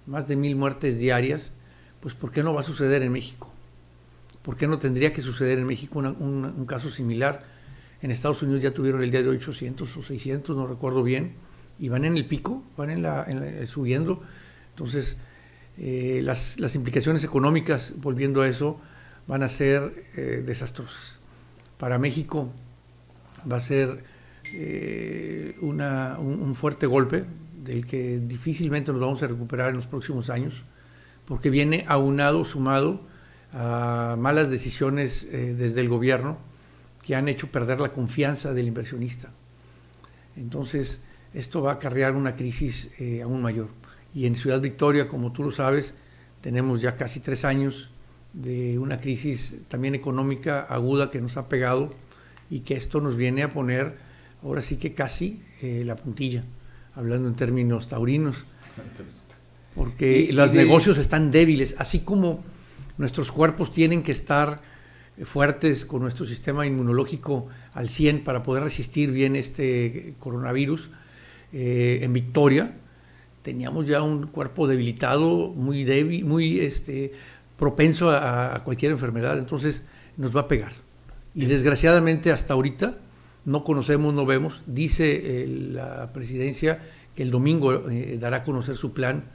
más 0.05 0.27
de 0.27 0.35
mil 0.35 0.57
muertes 0.57 0.97
diarias, 0.97 1.53
pues 2.01 2.15
¿por 2.15 2.31
qué 2.31 2.43
no 2.43 2.53
va 2.53 2.61
a 2.61 2.65
suceder 2.65 3.01
en 3.01 3.13
México? 3.13 3.49
¿Por 4.41 4.57
qué 4.57 4.67
no 4.67 4.77
tendría 4.77 5.13
que 5.13 5.21
suceder 5.21 5.57
en 5.57 5.65
México 5.65 5.99
un 5.99 6.65
caso 6.67 6.89
similar? 6.89 7.45
En 8.01 8.11
Estados 8.11 8.43
Unidos 8.43 8.61
ya 8.61 8.71
tuvieron 8.71 9.01
el 9.01 9.09
día 9.09 9.23
de 9.23 9.29
800 9.29 9.97
o 9.97 10.03
600, 10.03 10.55
no 10.55 10.67
recuerdo 10.67 11.01
bien, 11.01 11.33
y 11.79 11.89
van 11.89 12.05
en 12.05 12.17
el 12.17 12.25
pico, 12.25 12.63
van 12.77 12.89
en 12.89 13.01
la, 13.01 13.25
subiendo. 13.67 14.21
Entonces, 14.71 15.17
eh, 15.77 16.21
las, 16.23 16.57
implicaciones 16.75 17.23
económicas, 17.23 17.93
volviendo 17.97 18.41
a 18.41 18.47
eso, 18.47 18.79
van 19.27 19.43
a 19.43 19.49
ser 19.49 20.05
eh, 20.15 20.43
desastrosas. 20.45 21.19
Para 21.77 21.97
México 21.97 22.51
va 23.49 23.57
a 23.57 23.61
ser 23.61 24.03
eh, 24.53 25.57
un, 25.61 26.55
fuerte 26.55 26.85
golpe 26.85 27.25
del 27.63 27.85
que 27.85 28.19
difícilmente 28.19 28.91
nos 28.91 29.01
vamos 29.01 29.23
a 29.23 29.27
recuperar 29.27 29.69
en 29.69 29.75
los 29.75 29.87
próximos 29.87 30.29
años, 30.29 30.63
porque 31.25 31.49
viene 31.49 31.83
aunado, 31.87 32.45
sumado 32.45 33.01
a 33.51 34.15
malas 34.19 34.49
decisiones 34.49 35.27
desde 35.31 35.81
el 35.81 35.89
gobierno 35.89 36.37
que 37.01 37.15
han 37.15 37.27
hecho 37.27 37.47
perder 37.47 37.79
la 37.79 37.89
confianza 37.89 38.53
del 38.53 38.67
inversionista. 38.67 39.31
Entonces, 40.35 40.99
esto 41.35 41.61
va 41.61 41.71
a 41.71 41.73
acarrear 41.75 42.15
una 42.15 42.35
crisis 42.35 42.91
eh, 42.99 43.21
aún 43.21 43.41
mayor. 43.41 43.67
Y 44.13 44.25
en 44.25 44.35
Ciudad 44.35 44.61
Victoria, 44.61 45.09
como 45.09 45.33
tú 45.33 45.43
lo 45.43 45.51
sabes, 45.51 45.93
tenemos 46.41 46.81
ya 46.81 46.95
casi 46.95 47.19
tres 47.19 47.43
años 47.43 47.89
de 48.33 48.79
una 48.79 48.99
crisis 48.99 49.65
también 49.67 49.95
económica 49.95 50.61
aguda 50.61 51.11
que 51.11 51.21
nos 51.21 51.37
ha 51.37 51.49
pegado 51.49 51.93
y 52.49 52.61
que 52.61 52.75
esto 52.75 53.01
nos 53.01 53.15
viene 53.15 53.43
a 53.43 53.53
poner 53.53 53.97
ahora 54.43 54.61
sí 54.61 54.77
que 54.77 54.93
casi 54.93 55.41
eh, 55.61 55.83
la 55.85 55.95
puntilla, 55.95 56.43
hablando 56.93 57.27
en 57.27 57.35
términos 57.35 57.89
taurinos, 57.89 58.45
porque 59.73 60.29
los 60.31 60.53
negocios 60.53 60.97
están 60.97 61.31
débiles, 61.31 61.75
así 61.79 61.99
como 61.99 62.43
nuestros 62.97 63.31
cuerpos 63.31 63.71
tienen 63.71 64.03
que 64.03 64.11
estar 64.11 64.61
fuertes 65.23 65.85
con 65.85 66.01
nuestro 66.01 66.25
sistema 66.25 66.65
inmunológico 66.65 67.47
al 67.73 67.89
100 67.89 68.23
para 68.23 68.43
poder 68.43 68.63
resistir 68.63 69.11
bien 69.11 69.35
este 69.35 70.13
coronavirus, 70.19 70.91
eh, 71.53 71.99
en 72.01 72.13
Victoria 72.13 72.73
teníamos 73.45 73.85
ya 73.85 74.01
un 74.01 74.25
cuerpo 74.25 74.67
debilitado, 74.67 75.49
muy 75.49 75.83
débil, 75.83 76.25
muy 76.25 76.61
este, 76.61 77.13
propenso 77.57 78.09
a, 78.09 78.63
cualquier 78.63 78.91
enfermedad, 78.91 79.37
entonces 79.37 79.83
nos 80.17 80.35
va 80.35 80.41
a 80.41 80.47
pegar. 80.47 80.71
Y 81.35 81.45
desgraciadamente 81.45 82.31
hasta 82.31 82.55
ahorita 82.55 82.97
no 83.45 83.63
conocemos, 83.63 84.15
no 84.15 84.25
vemos. 84.25 84.63
Dice 84.65 85.43
eh, 85.43 85.47
la 85.47 86.11
presidencia 86.11 86.79
que 87.15 87.21
el 87.21 87.29
domingo 87.29 87.87
eh, 87.87 88.17
dará 88.19 88.37
a 88.37 88.43
conocer 88.43 88.75
su 88.75 88.93
plan 88.93 89.25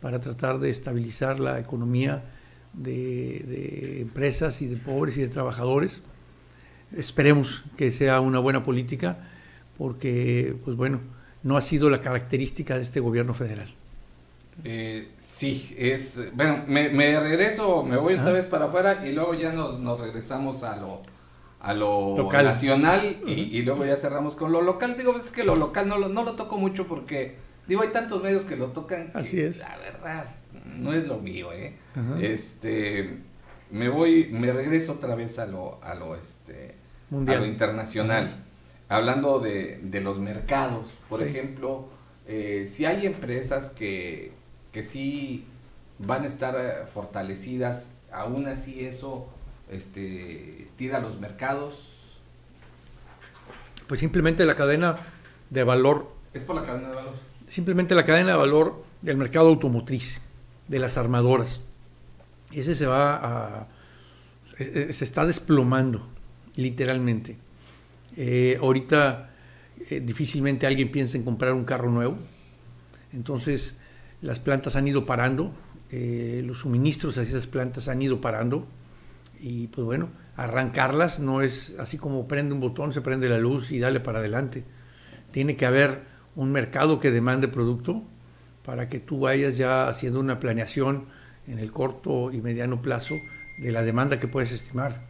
para 0.00 0.18
tratar 0.18 0.60
de 0.60 0.70
estabilizar 0.70 1.38
la 1.38 1.58
economía 1.58 2.24
de, 2.72 3.44
de, 3.46 4.00
empresas 4.00 4.62
y 4.62 4.66
de 4.66 4.76
pobres 4.78 5.18
y 5.18 5.20
de 5.20 5.28
trabajadores. 5.28 6.00
Esperemos 6.96 7.64
que 7.76 7.90
sea 7.90 8.20
una 8.20 8.38
buena 8.38 8.62
política, 8.62 9.18
porque, 9.76 10.56
pues 10.64 10.74
bueno, 10.74 11.00
no 11.42 11.56
ha 11.56 11.60
sido 11.60 11.90
la 11.90 11.98
característica 11.98 12.76
de 12.76 12.82
este 12.82 13.00
gobierno 13.00 13.34
federal. 13.34 13.68
Eh, 14.64 15.10
sí, 15.18 15.74
es. 15.78 16.32
Bueno, 16.34 16.64
me, 16.66 16.88
regreso, 17.20 17.84
me 17.84 17.96
voy 17.96 18.14
otra 18.14 18.32
vez 18.32 18.46
para 18.46 18.66
afuera 18.66 19.06
y 19.06 19.12
luego 19.12 19.34
ya 19.34 19.52
nos, 19.52 19.78
nos 19.78 20.00
regresamos 20.00 20.64
a 20.64 20.76
lo, 20.76 21.02
a 21.60 21.72
lo 21.74 22.30
nacional 22.30 23.20
y, 23.26 23.62
luego 23.62 23.84
ya 23.84 23.96
cerramos 23.96 24.34
con 24.34 24.50
lo 24.50 24.60
local. 24.60 24.96
Digo, 24.96 25.16
es 25.16 25.30
que 25.30 25.44
lo 25.44 25.54
local 25.54 25.88
no 25.88 25.98
lo, 25.98 26.08
no 26.08 26.24
lo 26.24 26.32
toco 26.32 26.58
mucho 26.58 26.88
porque, 26.88 27.36
digo, 27.68 27.82
hay 27.82 27.90
tantos 27.90 28.20
medios 28.20 28.44
que 28.44 28.56
lo 28.56 28.68
tocan. 28.68 29.12
Así 29.14 29.40
es. 29.40 29.58
La 29.58 29.76
verdad, 29.76 30.26
no 30.76 30.92
es 30.92 31.06
lo 31.06 31.18
mío, 31.18 31.52
¿eh? 31.52 31.76
Este. 32.20 33.18
Me 33.70 33.90
voy, 33.90 34.30
me 34.32 34.50
regreso 34.50 34.92
otra 34.92 35.14
vez 35.14 35.38
a 35.38 35.46
lo, 35.46 35.78
a 35.84 35.94
lo, 35.94 36.16
este, 36.16 36.74
Mundial. 37.10 37.36
a 37.36 37.40
lo 37.40 37.46
internacional 37.46 38.47
hablando 38.88 39.38
de, 39.40 40.00
los 40.02 40.18
mercados, 40.18 40.88
por 41.08 41.22
ejemplo, 41.22 41.88
eh, 42.26 42.66
si 42.68 42.84
hay 42.84 43.06
empresas 43.06 43.68
que, 43.70 44.32
que 44.72 44.84
sí 44.84 45.46
van 45.98 46.24
a 46.24 46.26
estar 46.26 46.54
eh, 46.58 46.86
fortalecidas, 46.86 47.90
aún 48.12 48.46
así 48.46 48.84
eso 48.84 49.28
este, 49.70 50.68
tira 50.76 51.00
los 51.00 51.20
mercados. 51.20 51.94
Pues 53.86 54.00
simplemente 54.00 54.46
la 54.46 54.54
cadena 54.54 54.96
de 55.50 55.64
valor. 55.64 56.10
¿Es 56.34 56.42
por 56.42 56.56
la 56.56 56.64
cadena 56.64 56.88
de 56.90 56.94
valor? 56.94 57.14
Simplemente 57.48 57.94
la 57.94 58.04
cadena 58.04 58.32
de 58.32 58.36
valor 58.36 58.84
del 59.02 59.16
mercado 59.16 59.48
automotriz, 59.48 60.20
de 60.66 60.78
las 60.78 60.98
armadoras. 60.98 61.62
Ese 62.52 62.74
se 62.74 62.86
va 62.86 63.16
a. 63.60 63.68
se 64.56 65.04
está 65.04 65.26
desplomando, 65.26 66.06
literalmente. 66.56 67.36
Eh, 68.20 68.58
ahorita 68.60 69.30
eh, 69.90 70.00
difícilmente 70.00 70.66
alguien 70.66 70.90
piensa 70.90 71.16
en 71.16 71.22
comprar 71.22 71.52
un 71.52 71.64
carro 71.64 71.88
nuevo. 71.88 72.18
Entonces 73.12 73.76
las 74.20 74.40
plantas 74.40 74.74
han 74.74 74.88
ido 74.88 75.06
parando, 75.06 75.54
eh, 75.92 76.42
los 76.44 76.58
suministros 76.58 77.16
a 77.16 77.22
esas 77.22 77.46
plantas 77.46 77.86
han 77.86 78.02
ido 78.02 78.20
parando 78.20 78.66
y 79.38 79.68
pues 79.68 79.84
bueno, 79.84 80.08
arrancarlas 80.34 81.20
no 81.20 81.42
es 81.42 81.76
así 81.78 81.96
como 81.96 82.26
prende 82.26 82.54
un 82.54 82.60
botón, 82.60 82.92
se 82.92 83.02
prende 83.02 83.28
la 83.28 83.38
luz 83.38 83.70
y 83.70 83.78
dale 83.78 84.00
para 84.00 84.18
adelante. 84.18 84.64
Tiene 85.30 85.54
que 85.54 85.64
haber 85.64 86.02
un 86.34 86.50
mercado 86.50 86.98
que 86.98 87.12
demande 87.12 87.46
producto 87.46 88.02
para 88.64 88.88
que 88.88 88.98
tú 88.98 89.20
vayas 89.20 89.56
ya 89.56 89.86
haciendo 89.86 90.18
una 90.18 90.40
planeación 90.40 91.06
en 91.46 91.60
el 91.60 91.70
corto 91.70 92.32
y 92.32 92.40
mediano 92.40 92.82
plazo 92.82 93.14
de 93.58 93.70
la 93.70 93.84
demanda 93.84 94.18
que 94.18 94.26
puedes 94.26 94.50
estimar. 94.50 95.07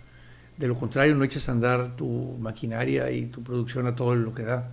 De 0.59 0.67
lo 0.67 0.75
contrario, 0.75 1.15
no 1.15 1.25
eches 1.25 1.49
a 1.49 1.53
andar 1.53 1.97
tu 1.97 2.37
maquinaria 2.41 3.11
y 3.11 3.27
tu 3.27 3.43
producción 3.43 3.87
a 3.87 3.95
todo 3.95 4.15
lo 4.17 4.35
que 4.35 4.43
da. 4.43 4.73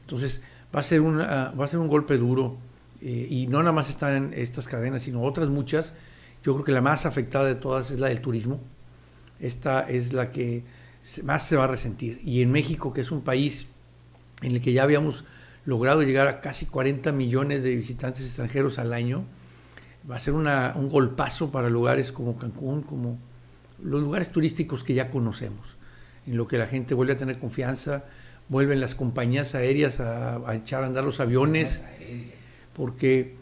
Entonces, 0.00 0.42
va 0.74 0.80
a 0.80 0.82
ser, 0.82 1.02
una, 1.02 1.50
va 1.50 1.64
a 1.64 1.68
ser 1.68 1.78
un 1.78 1.88
golpe 1.88 2.16
duro. 2.16 2.56
Eh, 3.02 3.26
y 3.30 3.46
no 3.46 3.58
nada 3.58 3.72
más 3.72 3.90
están 3.90 4.32
estas 4.34 4.66
cadenas, 4.66 5.02
sino 5.02 5.22
otras 5.22 5.48
muchas. 5.48 5.92
Yo 6.42 6.54
creo 6.54 6.64
que 6.64 6.72
la 6.72 6.80
más 6.80 7.06
afectada 7.06 7.44
de 7.44 7.54
todas 7.54 7.90
es 7.90 8.00
la 8.00 8.08
del 8.08 8.20
turismo. 8.20 8.60
Esta 9.38 9.88
es 9.88 10.12
la 10.12 10.30
que 10.30 10.64
más 11.22 11.46
se 11.46 11.56
va 11.56 11.64
a 11.64 11.68
resentir. 11.68 12.20
Y 12.24 12.42
en 12.42 12.50
México, 12.50 12.92
que 12.92 13.02
es 13.02 13.10
un 13.10 13.22
país 13.22 13.66
en 14.42 14.52
el 14.52 14.60
que 14.60 14.72
ya 14.72 14.82
habíamos 14.82 15.24
logrado 15.64 16.02
llegar 16.02 16.28
a 16.28 16.40
casi 16.40 16.66
40 16.66 17.12
millones 17.12 17.62
de 17.62 17.76
visitantes 17.76 18.24
extranjeros 18.24 18.78
al 18.78 18.92
año, 18.92 19.24
va 20.10 20.16
a 20.16 20.18
ser 20.18 20.34
un 20.34 20.88
golpazo 20.88 21.50
para 21.50 21.68
lugares 21.68 22.12
como 22.12 22.36
Cancún, 22.36 22.82
como 22.82 23.18
los 23.82 24.00
lugares 24.00 24.30
turísticos 24.30 24.84
que 24.84 24.94
ya 24.94 25.10
conocemos, 25.10 25.76
en 26.26 26.36
lo 26.36 26.46
que 26.46 26.58
la 26.58 26.66
gente 26.66 26.94
vuelve 26.94 27.14
a 27.14 27.16
tener 27.16 27.38
confianza, 27.38 28.04
vuelven 28.48 28.80
las 28.80 28.94
compañías 28.94 29.54
aéreas 29.54 30.00
a, 30.00 30.54
echar 30.54 30.82
a 30.82 30.86
andar 30.86 31.04
los 31.04 31.20
aviones, 31.20 31.82
porque 32.74 33.36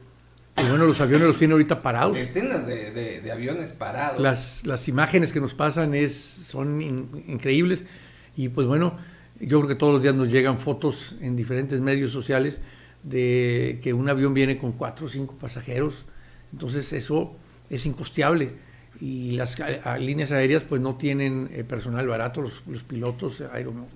pues 0.54 0.68
bueno, 0.68 0.86
los 0.86 1.00
aviones 1.00 1.28
los 1.28 1.38
tienen 1.38 1.52
ahorita 1.52 1.82
parados. 1.82 2.16
Decenas 2.16 2.66
de, 2.66 3.30
aviones 3.32 3.72
parados. 3.72 4.20
Las, 4.20 4.66
las 4.66 4.88
imágenes 4.88 5.32
que 5.32 5.40
nos 5.40 5.54
pasan 5.54 5.94
es, 5.94 6.14
son 6.14 6.80
increíbles 7.26 7.84
y 8.34 8.48
pues 8.48 8.66
bueno, 8.66 8.98
yo 9.40 9.58
creo 9.60 9.68
que 9.68 9.74
todos 9.76 9.92
los 9.92 10.02
días 10.02 10.14
nos 10.14 10.30
llegan 10.30 10.58
fotos 10.58 11.16
en 11.20 11.36
diferentes 11.36 11.80
medios 11.80 12.10
sociales 12.12 12.60
de 13.02 13.78
que 13.82 13.92
un 13.92 14.08
avión 14.08 14.34
viene 14.34 14.58
con 14.58 14.72
cuatro 14.72 15.06
o 15.06 15.08
cinco 15.08 15.36
pasajeros, 15.38 16.06
entonces 16.52 16.92
eso 16.92 17.36
es 17.70 17.86
incosteable 17.86 18.52
y 19.00 19.32
las 19.32 19.56
líneas 20.00 20.32
aéreas 20.32 20.64
pues 20.64 20.80
no 20.80 20.96
tienen 20.96 21.48
eh, 21.52 21.64
personal 21.64 22.06
barato, 22.06 22.42
los, 22.42 22.84
pilotos, 22.84 23.42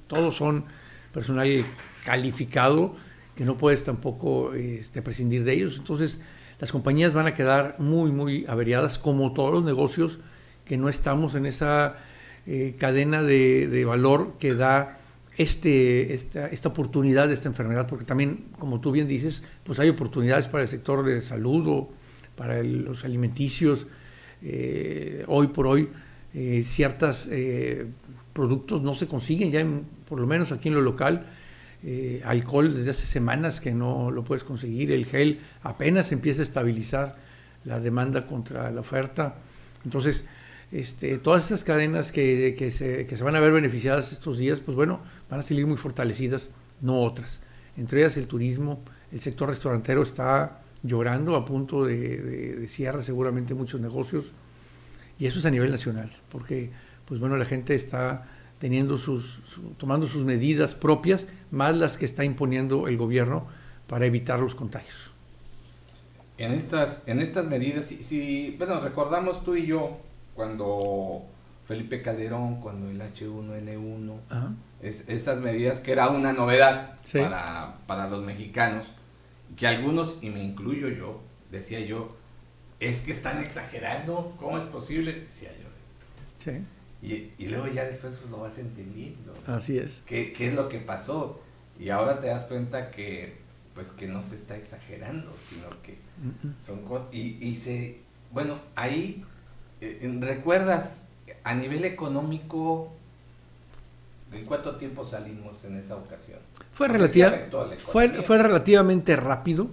todos 0.07 0.37
son 0.37 0.65
personal 1.13 1.65
calificado 2.05 2.95
que 3.37 3.45
no 3.45 3.57
puedes 3.57 3.85
tampoco 3.85 4.55
este, 4.55 5.03
prescindir 5.03 5.45
de 5.45 5.55
ellos. 5.55 5.77
Entonces 5.79 6.21
las 6.59 6.71
compañías 6.71 7.13
van 7.13 7.27
a 7.27 7.35
quedar 7.35 7.77
muy, 7.79 8.13
muy 8.13 8.47
averiadas 8.47 8.99
como 8.99 9.33
todos 9.33 9.53
los 9.53 9.65
negocios 9.65 10.21
que 10.65 10.77
no 10.77 10.89
estamos 10.89 11.35
en 11.35 11.47
esa 11.47 11.97
eh, 12.47 12.77
cadena 12.79 13.23
de, 13.23 13.85
valor 13.85 14.35
que 14.39 14.55
da 14.55 14.99
este, 15.37 16.15
esta, 16.15 16.47
esta 16.49 16.69
oportunidad 16.69 17.29
de 17.29 17.35
esta 17.35 17.49
enfermedad, 17.49 17.87
porque 17.89 18.05
también, 18.05 18.45
como 18.59 18.81
tú 18.81 18.93
bien 18.93 19.09
dices, 19.09 19.43
pues 19.65 19.81
hay 19.81 19.89
oportunidades 19.89 20.49
para 20.49 20.63
el 20.63 20.69
sector 20.69 21.05
de 21.05 21.23
salud 21.23 21.67
o 21.67 21.91
para 22.37 22.63
los 22.63 23.05
alimenticios, 23.05 23.87
eh, 24.43 25.25
hoy 25.29 25.49
por 25.49 25.67
hoy 25.67 25.89
eh, 26.35 26.65
ciertos 26.67 27.29
eh, 27.31 27.87
productos 28.33 28.83
no 28.83 28.95
se 28.95 29.07
consiguen, 29.07 29.51
ya 29.51 29.65
por 30.09 30.19
lo 30.19 30.27
menos 30.27 30.53
aquí 30.53 30.69
en 30.69 30.75
lo 30.75 30.81
local. 30.81 31.27
alcohol 32.25 32.73
desde 32.73 32.91
hace 32.91 33.07
semanas 33.07 33.61
que 33.61 33.73
no 33.73 34.11
lo 34.11 34.23
puedes 34.23 34.45
conseguir, 34.45 34.93
el 34.93 35.05
gel 35.05 35.41
apenas 35.63 36.13
empieza 36.13 36.41
a 36.41 36.45
estabilizar 36.45 37.17
la 37.65 37.81
demanda 37.81 38.27
contra 38.27 38.71
la 38.71 38.81
oferta. 38.81 39.37
Entonces, 39.85 40.25
este, 40.71 41.19
todas 41.19 41.47
esas 41.47 41.65
cadenas 41.65 42.13
que, 42.13 42.55
que, 42.57 42.71
se, 42.71 43.07
que, 43.07 43.17
se, 43.17 43.25
van 43.25 43.37
a 43.37 43.41
ver 43.41 43.53
beneficiadas 43.53 44.13
estos 44.13 44.39
días, 44.39 44.61
pues 44.61 44.77
bueno, 44.77 45.01
van 45.29 45.41
a 45.41 45.43
salir 45.43 45.67
muy 45.67 45.77
fortalecidas, 45.77 46.51
no 46.81 47.01
otras. 47.03 47.41
Entre 47.77 48.01
ellas 48.01 48.17
el 48.17 48.27
turismo, 48.27 48.83
el 49.11 49.21
sector 49.21 49.49
restaurantero 49.49 50.03
está 50.03 50.62
llorando 50.83 51.37
a 51.37 51.45
punto 51.45 51.85
de, 51.85 51.97
de, 51.97 52.57
de 52.57 52.69
cierre 52.69 53.03
seguramente 53.03 53.55
muchos 53.55 53.81
negocios 53.81 54.33
y 55.19 55.27
eso 55.27 55.39
es 55.39 55.47
a 55.47 55.51
nivel 55.51 55.71
nacional, 55.71 56.11
porque 56.31 56.71
pues 57.07 57.21
bueno, 57.21 57.37
la 57.37 57.45
gente 57.45 57.75
está 57.75 58.27
teniendo 58.59 58.97
sus, 58.99 59.41
su, 59.47 59.61
tomando 59.77 60.07
sus 60.07 60.25
medidas 60.25 60.75
propias, 60.75 61.27
más 61.51 61.77
las 61.77 61.99
que 61.99 62.05
está 62.05 62.25
imponiendo 62.25 62.89
el 62.89 62.97
gobierno 62.97 63.47
para 63.87 64.07
evitar 64.07 64.39
los 64.39 64.55
contagios. 64.55 65.11
En 66.39 66.53
estas, 66.53 67.03
en 67.07 67.21
estas 67.21 67.47
medidas, 67.47 67.85
si, 67.85 68.03
si, 68.03 68.55
bueno, 68.59 68.81
recordamos 68.81 69.45
tú 69.45 69.55
y 69.55 69.67
yo 69.67 69.99
cuando 70.35 71.23
Felipe 71.67 72.03
Calderón, 72.03 72.61
cuando 72.61 72.89
el 72.91 73.01
H1N1, 73.01 74.15
es, 74.81 75.09
esas 75.09 75.41
medidas 75.41 75.81
que 75.81 75.93
era 75.93 76.09
una 76.09 76.33
novedad 76.33 76.97
sí. 77.03 77.19
para, 77.19 77.77
para 77.87 78.09
los 78.09 78.25
mexicanos, 78.25 78.87
que 79.57 79.67
algunos, 79.67 80.17
y 80.21 80.31
me 80.31 80.43
incluyo 80.43 80.89
yo, 80.89 81.21
decía 81.51 81.81
yo, 81.81 82.17
es 82.81 83.01
que 83.01 83.13
están 83.13 83.39
exagerando, 83.39 84.35
¿cómo 84.39 84.59
es 84.59 84.65
posible? 84.65 85.13
Decía 85.13 85.51
yo. 85.53 85.69
Sí. 86.45 86.65
Y, 87.03 87.33
y, 87.43 87.49
luego 87.49 87.67
ya 87.67 87.85
después 87.85 88.19
lo 88.31 88.39
vas 88.39 88.59
entendiendo. 88.59 89.35
Así 89.47 89.77
es. 89.77 90.03
¿Qué, 90.07 90.33
¿Qué, 90.33 90.49
es 90.49 90.55
lo 90.55 90.69
que 90.69 90.79
pasó? 90.79 91.41
Y 91.79 91.91
ahora 91.91 92.21
te 92.21 92.29
das 92.29 92.45
cuenta 92.45 92.91
que, 92.91 93.39
pues, 93.75 93.91
que 93.91 94.07
no 94.07 94.23
se 94.23 94.37
está 94.37 94.57
exagerando, 94.57 95.35
sino 95.37 95.69
que 95.83 95.93
uh 95.93 96.47
-uh. 96.47 96.65
son 96.65 96.83
cosas... 96.85 97.09
Y, 97.13 97.39
y 97.41 97.57
se... 97.57 97.99
Bueno, 98.31 98.61
ahí, 98.77 99.25
eh, 99.81 100.17
¿recuerdas 100.21 101.03
a 101.45 101.55
nivel 101.55 101.85
económico 101.85 102.93
en 104.33 104.45
cuánto 104.45 104.77
tiempo 104.77 105.05
salimos 105.05 105.65
en 105.65 105.77
esa 105.77 105.97
ocasión? 105.97 106.39
Fue, 106.73 106.89
relativa, 106.89 107.33
fue, 107.79 108.09
fue 108.23 108.39
relativamente 108.39 109.17
rápido, 109.17 109.69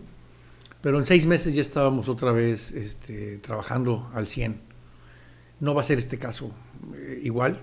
pero 0.81 0.97
en 0.99 1.05
seis 1.05 1.25
meses 1.25 1.53
ya 1.53 1.61
estábamos 1.61 2.09
otra 2.09 2.31
vez 2.31 2.71
este, 2.71 3.37
trabajando 3.37 4.09
al 4.13 4.27
100. 4.27 4.61
No 5.59 5.73
va 5.73 5.81
a 5.81 5.83
ser 5.83 5.99
este 5.99 6.17
caso 6.17 6.51
eh, 6.95 7.19
igual. 7.23 7.59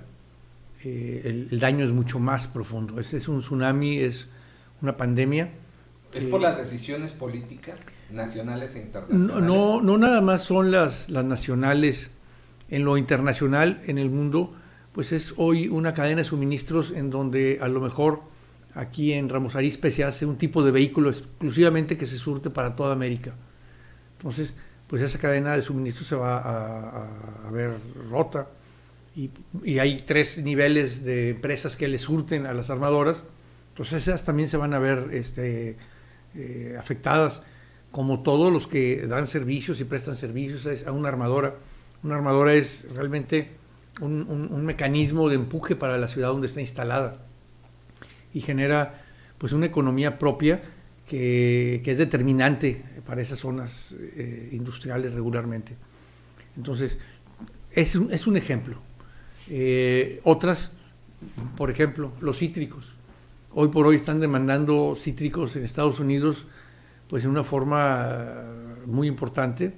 Eh, 0.85 1.23
el, 1.25 1.49
el, 1.51 1.61
daño 1.61 1.85
es 1.85 1.93
mucho 1.93 2.19
más 2.19 2.47
profundo. 2.47 3.01
Este 3.01 3.17
es 3.17 3.29
un 3.29 3.41
tsunami, 3.41 3.99
es 3.99 4.29
una 4.83 4.97
pandemia. 4.97 5.51
¿Es 6.13 6.25
por 6.25 6.41
las 6.41 6.57
decisiones 6.59 7.13
políticas 7.13 7.79
nacionales 8.11 8.75
e 8.75 8.81
internacionales? 8.81 9.45
No, 9.45 9.81
no 9.83 9.99
nada 9.99 10.21
más 10.21 10.43
son 10.43 10.71
las, 10.71 11.11
las 11.11 11.25
nacionales. 11.25 12.11
En 12.69 12.85
lo 12.85 12.97
internacional, 12.97 13.81
en 13.87 13.99
el 13.99 14.11
mundo, 14.11 14.53
pues 14.97 15.13
es 15.13 15.35
hoy 15.37 15.69
una 15.69 15.93
cadena 15.93 16.23
de 16.23 16.25
suministros 16.25 16.91
en 16.91 17.11
donde 17.11 17.59
a 17.61 17.69
lo 17.69 17.83
mejor 17.83 18.23
aquí 18.75 19.13
en 19.13 19.29
Ramos 19.29 19.55
Arizpe 19.55 19.91
se 19.91 20.05
hace 20.05 20.25
un 20.25 20.39
tipo 20.39 20.63
de 20.63 20.71
vehículo 20.71 21.11
exclusivamente 21.11 21.99
que 21.99 22.07
se 22.07 22.17
surte 22.17 22.49
para 22.49 22.77
toda 22.77 22.95
América. 22.95 23.35
Entonces, 24.17 24.55
pues 24.87 25.03
esa 25.03 25.19
cadena 25.19 25.55
de 25.55 25.61
suministros 25.61 26.07
se 26.07 26.17
va 26.17 26.39
a, 26.39 27.47
a, 27.47 27.51
ver 27.51 27.75
rota 28.09 28.49
y, 29.15 29.29
y, 29.63 29.79
hay 29.81 30.01
tres 30.01 30.39
niveles 30.39 31.05
de 31.05 31.29
empresas 31.29 31.77
que 31.77 31.89
le 31.89 31.99
surten 31.99 32.47
a 32.47 32.55
las 32.55 32.71
armadoras, 32.71 33.23
entonces 33.73 34.09
esas 34.09 34.25
también 34.25 34.49
se 34.49 34.57
van 34.57 34.73
a 34.73 34.79
ver 34.79 35.09
este, 35.13 35.77
eh, 36.35 36.75
afectadas, 36.81 37.43
como 37.91 38.23
todos 38.23 38.51
los 38.51 38.67
que 38.67 39.07
dan 39.07 39.27
servicios 39.27 39.79
y 39.79 39.85
prestan 39.85 40.17
servicios 40.17 40.87
a 40.87 40.93
una 40.93 41.11
armadora. 41.11 41.55
Una 42.03 42.15
armadora 42.15 42.55
es 42.55 42.87
realmente 42.95 43.66
un, 44.01 44.65
mecanismo 44.65 45.29
de 45.29 45.37
empuje 45.37 45.77
para 45.77 45.99
la 45.99 46.09
ciudad 46.09 46.29
donde 46.29 46.47
está 46.47 46.61
instalada 46.61 47.25
y 48.33 48.41
genera 48.41 49.03
pues 49.39 49.53
una 49.53 49.67
economía 49.67 50.19
propia 50.19 50.61
que, 51.09 51.81
que 51.85 51.93
es 51.93 51.99
determinante 51.99 52.83
para 53.07 53.23
esas 53.23 53.39
zonas 53.39 53.95
eh, 53.99 54.51
industriales 54.53 55.15
regularmente. 55.15 55.77
Entonces, 56.57 56.99
es 57.71 57.95
un, 57.95 58.13
es 58.13 58.27
un 58.27 58.37
ejemplo. 58.37 58.79
Eh, 59.49 60.21
otras, 60.25 60.73
por 61.57 61.71
ejemplo, 61.71 62.13
los 62.21 62.39
cítricos. 62.39 62.95
Hoy 63.55 63.69
por 63.69 63.87
hoy 63.87 63.97
están 63.97 64.21
demandando 64.21 64.97
cítricos 64.97 65.57
en 65.57 65.65
Estados 65.65 66.01
Unidos 66.01 66.47
pues 67.09 67.25
en 67.25 67.31
una 67.31 67.45
forma 67.45 68.45
muy 68.87 69.07
importante. 69.09 69.75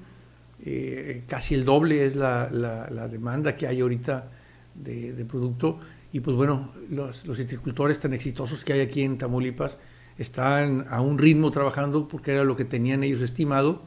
Eh, 0.65 1.25
casi 1.29 1.55
el 1.55 1.65
doble 1.65 2.05
es 2.05 2.17
la, 2.17 2.49
la, 2.51 2.89
la, 2.91 3.07
demanda 3.07 3.57
que 3.57 3.67
hay 3.67 3.81
ahorita 3.81 4.31
de, 4.75 5.13
de 5.13 5.25
producto. 5.25 5.79
Y 6.13 6.21
pues 6.21 6.37
bueno, 6.37 6.73
los, 6.91 7.27
los, 7.27 7.37
citricultores 7.37 8.01
tan 8.01 8.13
exitosos 8.13 8.65
que 8.65 8.73
hay 8.73 8.81
aquí 8.81 9.03
en 9.03 9.19
Tamaulipas 9.19 9.79
están 10.17 10.87
a 10.91 11.01
un 11.01 11.19
ritmo 11.19 11.51
trabajando 11.51 12.09
porque 12.09 12.33
era 12.33 12.45
lo 12.45 12.57
que 12.57 12.65
tenían 12.65 13.05
ellos 13.05 13.21
estimado 13.21 13.83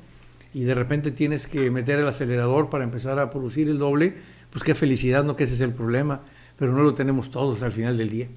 y 0.54 0.64
de 0.64 0.76
repente 0.76 1.12
tienes 1.12 1.48
que 1.48 1.72
meter 1.72 2.00
el 2.00 2.08
acelerador 2.08 2.70
para 2.70 2.84
empezar 2.84 3.20
a 3.20 3.30
producir 3.30 3.70
el 3.70 3.78
doble, 3.78 4.16
pues 4.50 4.64
qué 4.64 4.76
felicidad, 4.76 5.24
no 5.24 5.36
que 5.36 5.46
ese 5.46 5.56
es 5.56 5.62
el 5.62 5.74
problema, 5.74 6.24
pero 6.58 6.74
no 6.74 6.84
lo 6.84 6.94
tenemos 6.94 7.32
todos 7.32 7.64
al 7.64 7.72
final 7.72 7.98
del 7.98 8.10
día. 8.10 8.28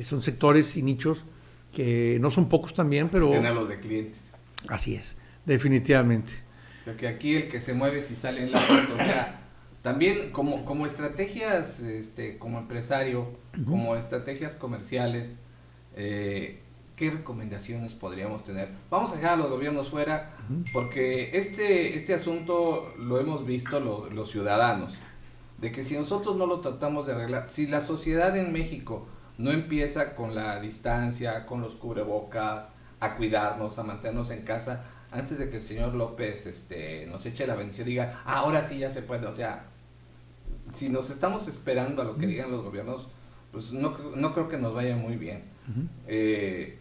Son 0.00 0.22
sectores 0.22 0.76
y 0.76 0.82
nichos 0.82 1.24
que 1.72 2.18
no 2.20 2.30
son 2.30 2.48
pocos 2.48 2.74
también, 2.74 3.08
pero... 3.08 3.30
Tenerlos 3.30 3.68
de 3.68 3.78
clientes. 3.78 4.32
Así 4.68 4.94
es, 4.94 5.16
definitivamente. 5.46 6.32
O 6.82 6.84
sea 6.84 6.96
que 6.96 7.06
aquí 7.06 7.36
el 7.36 7.48
que 7.48 7.60
se 7.60 7.74
mueve 7.74 8.02
si 8.02 8.16
sale 8.16 8.42
en 8.42 8.50
la 8.50 8.58
foto, 8.58 8.94
o 8.94 9.04
sea, 9.04 9.38
también 9.82 10.32
como, 10.32 10.64
como 10.64 10.84
estrategias, 10.84 11.78
este, 11.78 12.38
como 12.38 12.58
empresario, 12.58 13.20
uh 13.20 13.56
-huh. 13.56 13.64
como 13.66 13.94
estrategias 13.94 14.56
comerciales, 14.56 15.38
eh, 15.94 16.60
¿qué 16.96 17.10
recomendaciones 17.10 17.94
podríamos 17.94 18.42
tener? 18.42 18.68
Vamos 18.90 19.12
a 19.12 19.14
dejar 19.14 19.34
a 19.34 19.36
los 19.36 19.48
gobiernos 19.48 19.90
fuera, 19.90 20.32
uh 20.50 20.54
-huh. 20.54 20.72
porque 20.72 21.30
este, 21.38 21.96
este 21.96 22.14
asunto 22.14 22.92
lo 22.98 23.20
hemos 23.20 23.46
visto 23.46 23.78
lo, 23.78 24.10
los 24.10 24.32
ciudadanos, 24.32 24.98
de 25.58 25.70
que 25.70 25.84
si 25.84 25.96
nosotros 25.96 26.34
no 26.34 26.46
lo 26.46 26.58
tratamos 26.58 27.06
de 27.06 27.12
arreglar, 27.12 27.46
si 27.46 27.68
la 27.68 27.80
sociedad 27.80 28.36
en 28.36 28.52
México 28.52 29.06
no 29.38 29.52
empieza 29.52 30.16
con 30.16 30.34
la 30.34 30.60
distancia, 30.60 31.46
con 31.46 31.60
los 31.60 31.76
cubrebocas, 31.76 32.70
a 32.98 33.14
cuidarnos, 33.16 33.78
a 33.78 33.84
mantenernos 33.84 34.30
en 34.30 34.42
casa, 34.42 34.84
antes 35.12 35.38
de 35.38 35.50
que 35.50 35.58
el 35.58 35.62
señor 35.62 35.94
López 35.94 36.46
este, 36.46 37.06
nos 37.06 37.24
eche 37.26 37.46
la 37.46 37.54
bendición 37.54 37.86
diga, 37.86 38.22
ah, 38.24 38.38
ahora 38.38 38.66
sí 38.66 38.78
ya 38.78 38.88
se 38.88 39.02
puede, 39.02 39.26
o 39.26 39.32
sea, 39.32 39.66
si 40.72 40.88
nos 40.88 41.10
estamos 41.10 41.46
esperando 41.48 42.02
a 42.02 42.04
lo 42.04 42.16
que 42.16 42.26
digan 42.26 42.50
los 42.50 42.64
gobiernos, 42.64 43.08
pues 43.52 43.72
no, 43.72 43.96
no 44.16 44.32
creo 44.32 44.48
que 44.48 44.56
nos 44.56 44.74
vaya 44.74 44.96
muy 44.96 45.16
bien. 45.16 45.44
Uh 45.68 45.80
-huh. 45.80 45.88
eh, 46.08 46.78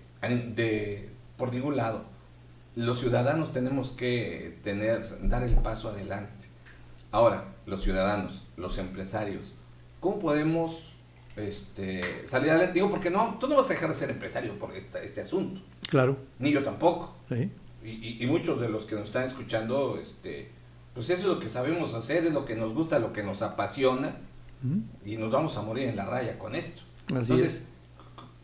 de, 0.55 1.09
por 1.37 1.53
ningún 1.53 1.75
lado, 1.75 2.05
los 2.75 2.99
ciudadanos 2.99 3.51
tenemos 3.51 3.91
que 3.91 4.57
tener, 4.63 5.27
dar 5.27 5.43
el 5.43 5.55
paso 5.55 5.89
adelante. 5.89 6.45
Ahora, 7.11 7.45
los 7.65 7.83
ciudadanos, 7.83 8.43
los 8.55 8.77
empresarios, 8.77 9.53
¿cómo 9.99 10.19
podemos 10.19 10.93
este, 11.35 12.01
salir 12.27 12.51
adelante? 12.51 12.75
Digo, 12.75 12.89
porque 12.89 13.09
no, 13.09 13.37
tú 13.39 13.47
no 13.47 13.57
vas 13.57 13.65
a 13.65 13.73
dejar 13.73 13.89
de 13.89 13.95
ser 13.95 14.09
empresario 14.09 14.57
por 14.57 14.73
esta, 14.73 15.01
este 15.01 15.21
asunto. 15.21 15.61
Claro. 15.89 16.15
Ni 16.39 16.51
yo 16.51 16.63
tampoco. 16.63 17.13
Sí. 17.27 17.51
Y, 17.83 18.23
y, 18.23 18.27
muchos 18.27 18.59
de 18.59 18.69
los 18.69 18.85
que 18.85 18.95
nos 18.95 19.05
están 19.05 19.23
escuchando, 19.23 19.97
este, 19.99 20.51
pues 20.93 21.09
eso 21.09 21.21
es 21.21 21.27
lo 21.27 21.39
que 21.39 21.49
sabemos 21.49 21.93
hacer, 21.95 22.25
es 22.25 22.33
lo 22.33 22.45
que 22.45 22.55
nos 22.55 22.73
gusta, 22.73 22.99
lo 22.99 23.11
que 23.11 23.23
nos 23.23 23.41
apasiona, 23.41 24.17
y 25.03 25.17
nos 25.17 25.31
vamos 25.31 25.57
a 25.57 25.63
morir 25.63 25.89
en 25.89 25.95
la 25.95 26.05
raya 26.05 26.37
con 26.37 26.53
esto. 26.53 26.81
Así 27.07 27.33
Entonces, 27.33 27.63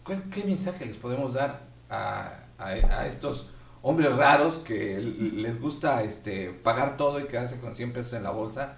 ¿qué, 0.06 0.17
¿qué, 0.32 0.43
mensaje 0.43 0.86
les 0.88 0.97
podemos 0.97 1.36
dar 1.36 1.67
a, 1.89 2.39
a, 2.58 2.65
a, 2.65 3.08
estos 3.08 3.50
hombres 3.84 4.15
raros 4.15 4.56
que 4.56 5.00
les 5.00 5.62
gusta 5.62 6.02
este, 6.02 6.50
pagar 6.50 6.97
todo 6.97 7.19
y 7.19 7.28
quedarse 7.28 7.60
con 7.60 7.76
100 7.76 7.93
pesos 7.93 8.13
en 8.13 8.23
la 8.23 8.32
bolsa? 8.32 8.78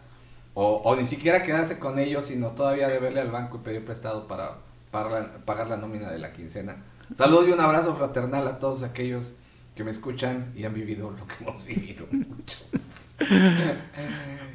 O, 0.54 0.82
o 0.84 0.96
ni 0.98 1.06
siquiera 1.06 1.42
quedarse 1.42 1.80
con 1.80 2.00
ellos, 2.00 2.26
sino 2.26 2.50
todavía 2.50 2.90
deberle 2.90 3.22
al 3.22 3.32
banco 3.32 3.58
y 3.58 3.66
pedir 3.66 3.86
prestado 3.86 4.28
para, 4.28 4.58
para 4.92 5.10
la, 5.10 5.38
pagar 5.46 5.70
la 5.70 5.78
nómina 5.78 6.12
de 6.12 6.20
la 6.20 6.34
quincena. 6.34 6.84
Saludos 7.16 7.48
y 7.48 7.52
un 7.52 7.62
abrazo 7.62 7.94
fraternal 7.94 8.46
a 8.48 8.60
todos 8.60 8.84
aquellos 8.84 9.36
que 9.76 9.84
me 9.84 9.92
escuchan 9.92 10.52
y 10.56 10.66
han 10.66 10.74
vivido 10.74 11.12
lo 11.12 11.28
que 11.28 11.36
hemos 11.42 11.66
vivido 11.66 12.08
muchos. 12.12 12.70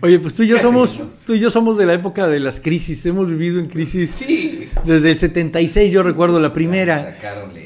Oye, 0.01 0.19
pues 0.19 0.35
tú 0.35 0.43
y 0.43 0.49
yo 0.49 0.59
somos 0.59 1.03
tú 1.27 1.35
y 1.35 1.41
yo 1.41 1.51
somos 1.51 1.79
de 1.79 1.87
la 1.87 1.95
época 1.95 2.29
de 2.29 2.41
las 2.41 2.61
crisis, 2.61 3.05
hemos 3.07 3.29
vivido 3.29 3.61
en 3.61 3.67
crisis. 3.67 4.11
Sí. 4.11 4.69
Desde 4.85 5.11
el 5.11 5.17
76 5.17 5.93
yo 5.93 6.03
recuerdo 6.03 6.41
la 6.41 6.53
primera. 6.53 7.17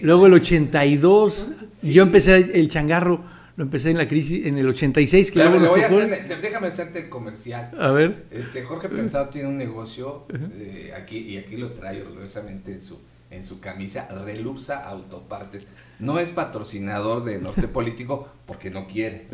Luego 0.02 0.26
el 0.26 0.34
82, 0.34 1.48
sí. 1.80 1.92
yo 1.92 2.02
empecé 2.02 2.36
el 2.58 2.68
changarro, 2.68 3.24
lo 3.56 3.64
empecé 3.64 3.90
en 3.90 3.98
la 3.98 4.06
crisis 4.06 4.46
en 4.46 4.58
el 4.58 4.68
86 4.68 5.32
que 5.32 5.44
luego. 5.44 5.74
Hacer, 5.74 6.40
déjame 6.40 6.68
hacerte 6.68 7.00
el 7.00 7.08
comercial. 7.08 7.72
A 7.78 7.90
ver. 7.90 8.26
Este 8.30 8.62
Jorge 8.62 8.88
Pensado 8.88 9.28
tiene 9.30 9.48
un 9.48 9.58
negocio 9.58 10.26
eh, 10.32 10.92
aquí 10.96 11.18
y 11.18 11.38
aquí 11.38 11.56
lo 11.56 11.72
trae 11.72 12.02
orgullosamente 12.02 12.72
en 12.72 12.80
su 12.80 13.00
en 13.30 13.44
su 13.44 13.60
camisa 13.60 14.08
Reluxa 14.08 14.88
Autopartes. 14.88 15.66
No 15.98 16.18
es 16.18 16.30
patrocinador 16.30 17.24
de 17.24 17.40
Norte 17.40 17.68
Político 17.68 18.28
porque 18.46 18.70
no 18.70 18.86
quiere, 18.86 19.26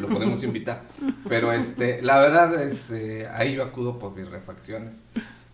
lo 0.00 0.08
podemos 0.08 0.42
invitar. 0.42 0.82
Pero 1.28 1.52
este, 1.52 2.02
la 2.02 2.18
verdad 2.18 2.62
es, 2.62 2.90
eh, 2.90 3.28
ahí 3.32 3.54
yo 3.54 3.64
acudo 3.64 3.98
por 3.98 4.14
mis 4.14 4.28
refacciones 4.28 5.04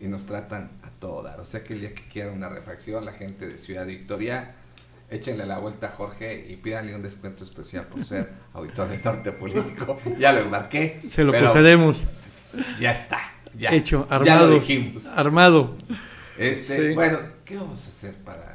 y 0.01 0.09
nos 0.09 0.27
tratan 0.27 0.71
a 0.83 0.91
todo 0.91 1.23
dar. 1.23 1.41
O 1.41 1.45
sea 1.45 1.63
que 1.63 1.75
el 1.75 1.81
día 1.81 1.95
que 1.95 2.07
quiera 2.09 2.33
una 2.33 2.49
refacción, 2.49 3.05
la 3.05 3.13
gente 3.13 3.47
de 3.47 3.59
Ciudad 3.59 3.87
Victoria, 3.87 4.55
échenle 5.11 5.47
la 5.47 5.59
vuelta 5.59 5.89
a 5.89 5.91
Jorge 5.91 6.47
y 6.49 6.57
pídanle 6.57 6.95
un 6.95 7.03
descuento 7.03 7.45
especial 7.45 7.87
por 7.87 8.05
ser 8.05 8.31
auditor 8.53 8.89
de 8.89 9.03
Norte 9.03 9.33
Político. 9.33 9.99
Ya 10.19 10.33
lo 10.33 10.41
embarqué. 10.41 11.03
Se 11.09 11.25
lo 11.25 11.33
procedemos. 11.33 12.57
Ya 12.81 12.93
está. 12.93 13.21
Ya, 13.57 13.71
Hecho, 13.71 14.07
armado. 14.11 14.53
Ya 14.53 14.61
dijimos. 14.61 15.07
Armado. 15.07 15.77
Este, 16.37 16.95
Bueno, 16.95 17.19
¿qué 17.47 17.57
vamos 17.57 17.87
a 17.87 17.89
hacer 17.89 18.15
para...? 18.17 18.55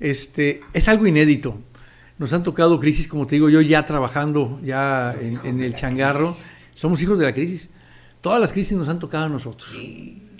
Este, 0.00 0.62
es 0.72 0.88
algo 0.88 1.06
inédito. 1.06 1.58
Nos 2.18 2.32
han 2.32 2.42
tocado 2.42 2.80
crisis, 2.80 3.06
como 3.06 3.26
te 3.26 3.36
digo, 3.36 3.50
yo 3.50 3.60
ya 3.60 3.84
trabajando 3.84 4.58
ya 4.64 5.14
en, 5.20 5.62
el 5.62 5.74
changarro. 5.74 6.34
Somos 6.74 7.02
hijos 7.02 7.18
de 7.18 7.26
la 7.26 7.34
crisis. 7.34 7.68
Todas 8.22 8.40
las 8.40 8.52
crisis 8.52 8.76
nos 8.76 8.88
han 8.88 8.98
tocado 8.98 9.26
a 9.26 9.28
nosotros. 9.28 9.70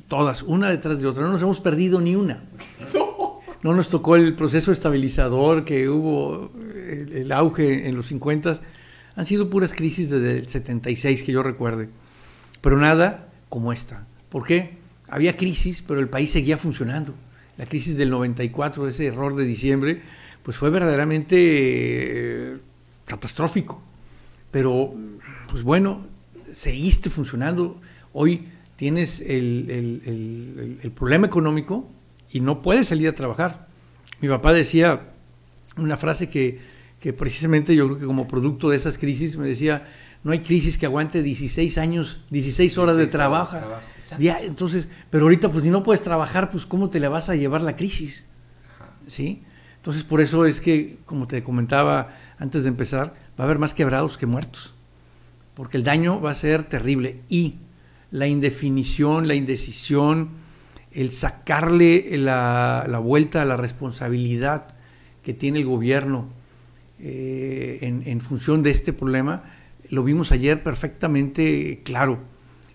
Todas, 0.09 0.43
una 0.43 0.71
detrás 0.71 0.99
de 1.01 1.07
otra. 1.07 1.23
No 1.23 1.33
nos 1.33 1.43
hemos 1.43 1.61
perdido 1.61 2.01
ni 2.01 2.17
una. 2.17 2.43
No 3.63 3.75
nos 3.75 3.91
tocó 3.91 4.17
el 4.17 4.35
proceso 4.35 4.73
estabilizador 4.73 5.67
que 5.67 5.87
hubo, 5.91 6.51
el, 6.65 7.31
auge 7.31 7.87
en 7.87 7.95
los 7.95 8.07
50. 8.07 8.59
Han 9.17 9.27
sido 9.27 9.51
puras 9.51 9.75
crisis 9.75 10.09
desde 10.09 10.39
el 10.39 10.49
76 10.49 11.23
que 11.23 11.33
yo 11.33 11.43
recuerde. 11.43 11.91
Pero 12.63 12.79
nada 12.79 13.29
como 13.51 13.71
esta. 13.71 14.07
¿Por 14.31 14.47
qué? 14.47 14.79
Había 15.09 15.37
crisis, 15.37 15.85
pero 15.87 16.01
el 16.01 16.09
país 16.09 16.31
seguía 16.31 16.57
funcionando. 16.57 17.15
La 17.61 17.67
crisis 17.67 17.97
del 17.97 18.09
94, 18.09 18.89
ese 18.89 19.07
error 19.07 19.37
de 19.37 19.45
diciembre, 19.45 20.01
pues 20.43 20.57
fue 20.57 20.71
verdaderamente 20.71 21.37
eh, 21.37 22.57
catastrófico. 23.05 23.81
Pero, 24.51 24.95
pues 25.51 25.63
bueno, 25.63 26.07
seguiste 26.53 27.11
funcionando. 27.11 27.81
Hoy 28.13 28.49
tienes 28.77 29.21
el, 29.21 30.81
el 30.83 30.91
problema 30.91 31.27
económico, 31.27 31.87
y 32.33 32.41
no 32.41 32.63
puede 32.63 32.85
salir 32.85 33.09
a 33.09 33.13
trabajar. 33.13 33.69
Mi 34.21 34.29
papá 34.29 34.53
decía 34.53 35.13
una 35.77 35.97
frase 35.97 36.29
que, 36.29 36.61
precisamente 37.17 37.75
yo 37.75 37.87
creo 37.87 37.99
que 37.99 38.07
como 38.07 38.29
producto 38.29 38.71
de 38.71 38.77
esas 38.77 38.99
crisis 38.99 39.37
me 39.37 39.47
decía, 39.47 39.89
no 40.23 40.33
hay 40.33 40.41
crisis 40.41 40.77
que 40.77 40.87
aguante 40.87 41.23
16 41.23 41.79
años, 41.79 42.21
16 42.31 42.79
horas 42.79 42.97
de 42.97 43.07
trabajo. 43.07 43.57
entonces, 44.19 44.89
pero 45.11 45.25
ahorita 45.25 45.51
pues 45.51 45.65
si 45.65 45.71
no 45.71 45.83
puedes 45.83 46.03
trabajar, 46.03 46.51
pues 46.51 46.67
¿cómo 46.67 46.91
te 46.91 47.01
le 47.01 47.09
vas 47.09 47.29
a 47.29 47.37
llevar 47.37 47.63
la 47.63 47.77
crisis? 47.77 48.25
¿Sí? 49.07 49.43
Entonces 49.77 50.05
por 50.05 50.21
eso 50.21 50.45
es 50.45 50.61
que, 50.61 50.99
como 51.07 51.27
te 51.27 51.43
comentaba 51.43 52.11
antes 52.39 52.63
de 52.63 52.69
empezar, 52.69 53.15
va 53.39 53.45
a 53.45 53.47
haber 53.47 53.59
más 53.59 53.73
quebrados 53.73 54.19
que 54.19 54.27
muertos. 54.27 54.75
Porque 55.55 55.77
el 55.77 55.85
daño 55.85 56.21
va 56.21 56.33
a 56.33 56.35
ser 56.35 56.65
terrible 56.65 57.21
y 57.29 57.57
la 58.11 58.27
indefinición, 58.27 59.29
la 59.29 59.35
indecisión, 59.35 60.31
el 60.93 61.13
sacarle 61.13 62.17
la, 62.19 63.01
vuelta 63.03 63.43
a 63.43 63.45
la 63.45 63.57
responsabilidad 63.57 64.75
que 65.23 65.35
tiene 65.35 65.61
el 65.61 65.67
gobierno 65.67 66.29
eh, 66.99 67.79
en, 67.83 68.21
función 68.21 68.63
de 68.63 68.71
este 68.71 68.93
problema, 68.93 69.45
lo 69.91 70.05
vimos 70.05 70.33
ayer 70.33 70.63
perfectamente 70.63 71.83
claro. 71.85 72.19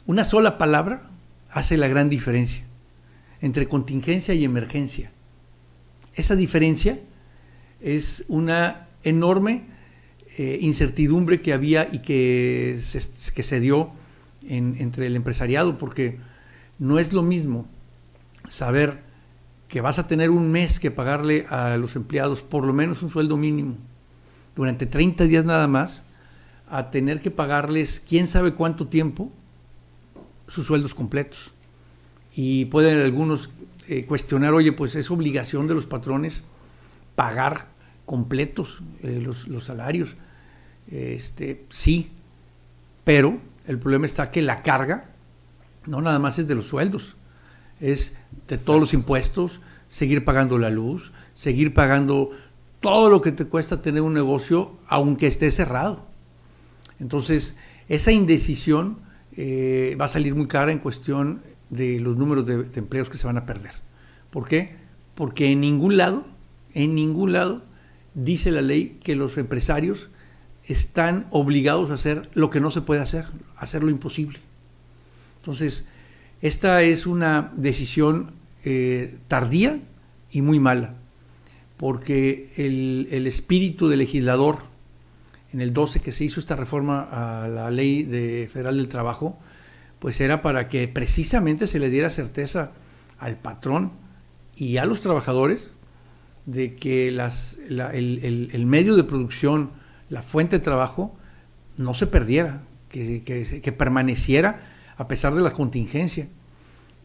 Una 0.06 0.24
sola 0.24 0.58
palabra 0.58 1.10
hace 1.50 1.78
la 1.78 1.88
gran 1.88 2.10
diferencia 2.10 2.66
entre 3.42 3.68
contingencia 3.68 4.34
y 4.34 4.44
emergencia. 4.44 5.12
Esa 6.16 6.36
diferencia 6.36 7.00
es 7.82 8.26
una 8.28 8.88
enorme 9.04 9.66
eh, 10.38 10.58
incertidumbre 10.62 11.42
que 11.42 11.54
había 11.54 11.88
y 11.92 12.00
que 12.00 12.80
se, 12.82 13.34
que 13.34 13.44
se 13.44 13.60
dio 13.60 13.92
entre 14.48 15.08
el 15.08 15.16
empresariado, 15.16 15.78
porque 15.78 16.20
no 16.78 17.00
es 17.00 17.14
lo 17.14 17.24
mismo 17.24 17.68
saber 18.48 19.00
que 19.68 19.82
vas 19.82 19.98
a 19.98 20.08
tener 20.08 20.30
un 20.30 20.52
mes 20.52 20.80
que 20.80 20.92
pagarle 20.92 21.48
a 21.50 21.78
los 21.78 21.96
empleados 21.96 22.44
por 22.44 22.64
lo 22.64 22.74
menos 22.74 23.02
un 23.02 23.10
sueldo 23.10 23.38
mínimo 23.38 23.76
durante 24.56 24.86
30 24.86 25.26
días 25.26 25.46
nada 25.46 25.68
más, 25.68 26.04
a 26.78 26.92
tener 26.92 27.22
que 27.22 27.32
pagarles 27.32 28.02
quién 28.08 28.28
sabe 28.28 28.54
cuánto 28.54 28.88
tiempo 28.88 29.32
sus 30.48 30.66
sueldos 30.66 30.94
completos. 30.94 31.52
Y 32.36 32.66
pueden 32.66 33.00
algunos 33.02 33.50
eh, 33.88 34.06
cuestionar, 34.06 34.54
oye, 34.54 34.72
pues 34.72 34.96
es 34.96 35.10
obligación 35.12 35.68
de 35.68 35.76
los 35.76 35.86
patrones 35.86 36.44
pagar 37.16 37.68
completos 38.06 38.82
eh, 39.02 39.22
los, 39.22 39.48
los, 39.48 39.64
salarios. 39.64 40.16
Este, 40.92 41.66
sí, 41.70 42.12
pero 43.04 43.40
el 43.68 43.80
problema 43.80 44.06
está 44.06 44.32
que 44.32 44.42
la 44.42 44.62
carga 44.62 45.10
no 45.88 46.02
nada 46.02 46.20
más 46.20 46.40
es 46.40 46.48
de 46.48 46.56
los 46.56 46.68
sueldos, 46.68 47.16
es 47.80 48.14
de 48.48 48.58
todos 48.58 48.80
los 48.80 48.94
impuestos, 48.94 49.62
seguir 49.90 50.26
pagando 50.26 50.58
la 50.58 50.70
luz, 50.70 51.12
seguir 51.36 51.74
pagando 51.74 52.32
todo 52.80 53.10
lo 53.10 53.22
que 53.22 53.32
te 53.32 53.46
cuesta 53.46 53.82
tener 53.82 54.02
un 54.02 54.14
negocio, 54.14 54.78
aunque 54.88 55.28
esté 55.28 55.50
cerrado. 55.52 56.06
Entonces, 57.00 57.56
esa 57.88 58.12
indecisión 58.12 59.00
eh, 59.38 59.98
va 60.00 60.06
a 60.06 60.10
salir 60.10 60.36
muy 60.36 60.48
cara 60.48 60.72
en 60.72 60.80
cuestión 60.80 61.42
de 61.70 62.00
los 62.00 62.18
números 62.18 62.46
de, 62.46 62.66
empleos 62.76 63.10
que 63.10 63.18
se 63.18 63.28
van 63.28 63.38
a 63.38 63.46
perder. 63.46 63.74
¿Por 64.30 64.48
qué? 64.48 64.76
Porque 65.16 65.52
en 65.52 65.62
ningún 65.62 65.98
lado, 65.98 66.26
en 66.74 66.96
ningún 66.96 67.34
lado, 67.34 67.64
dice 68.14 68.52
la 68.52 68.62
ley 68.62 69.00
que 69.04 69.16
los 69.16 69.38
empresarios 69.38 70.10
están 70.64 71.28
obligados 71.32 71.92
a 71.92 71.96
hacer 71.96 72.30
lo 72.34 72.50
que 72.50 72.60
no 72.60 72.72
se 72.72 72.82
puede 72.82 73.02
hacer, 73.02 73.26
hacer 73.58 73.84
lo 73.84 73.90
imposible. 73.90 74.40
Entonces, 75.38 75.86
esta 76.42 76.82
es 76.82 77.06
una 77.06 77.52
decisión 77.56 78.32
eh, 78.64 79.18
tardía 79.28 79.80
y 80.32 80.42
muy 80.42 80.60
mala, 80.60 80.96
porque 81.78 82.52
el, 82.58 83.28
espíritu 83.28 83.88
del 83.88 84.00
legislador 84.00 84.64
en 85.56 85.62
el 85.62 85.72
12 85.72 86.02
que 86.02 86.12
se 86.12 86.26
hizo 86.26 86.42
esta 86.42 86.58
reforma 86.58 87.08
a 87.10 87.48
la 87.48 87.72
ley 87.72 88.04
de 88.04 88.50
federal 88.52 88.76
del 88.76 88.90
trabajo, 88.90 89.40
pues 90.00 90.20
era 90.20 90.42
para 90.42 90.68
que 90.68 90.86
precisamente 90.90 91.66
se 91.66 91.80
le 91.80 91.90
diera 91.90 92.10
certeza 92.10 92.74
al 93.20 93.38
patrón 93.38 93.94
y 94.58 94.76
a 94.76 94.86
los 94.86 95.00
trabajadores 95.00 95.72
de 96.46 96.76
que 96.76 97.10
las, 97.10 97.58
el, 97.70 98.66
medio 98.66 98.98
de 98.98 99.06
producción, 99.06 99.72
la 100.10 100.22
fuente 100.24 100.58
de 100.58 100.64
trabajo, 100.64 101.16
no 101.78 101.94
se 101.94 102.06
perdiera, 102.06 102.62
que, 102.90 103.74
permaneciera 103.78 104.62
a 104.98 105.08
pesar 105.08 105.36
de 105.36 105.42
la 105.42 105.52
contingencia. 105.52 106.28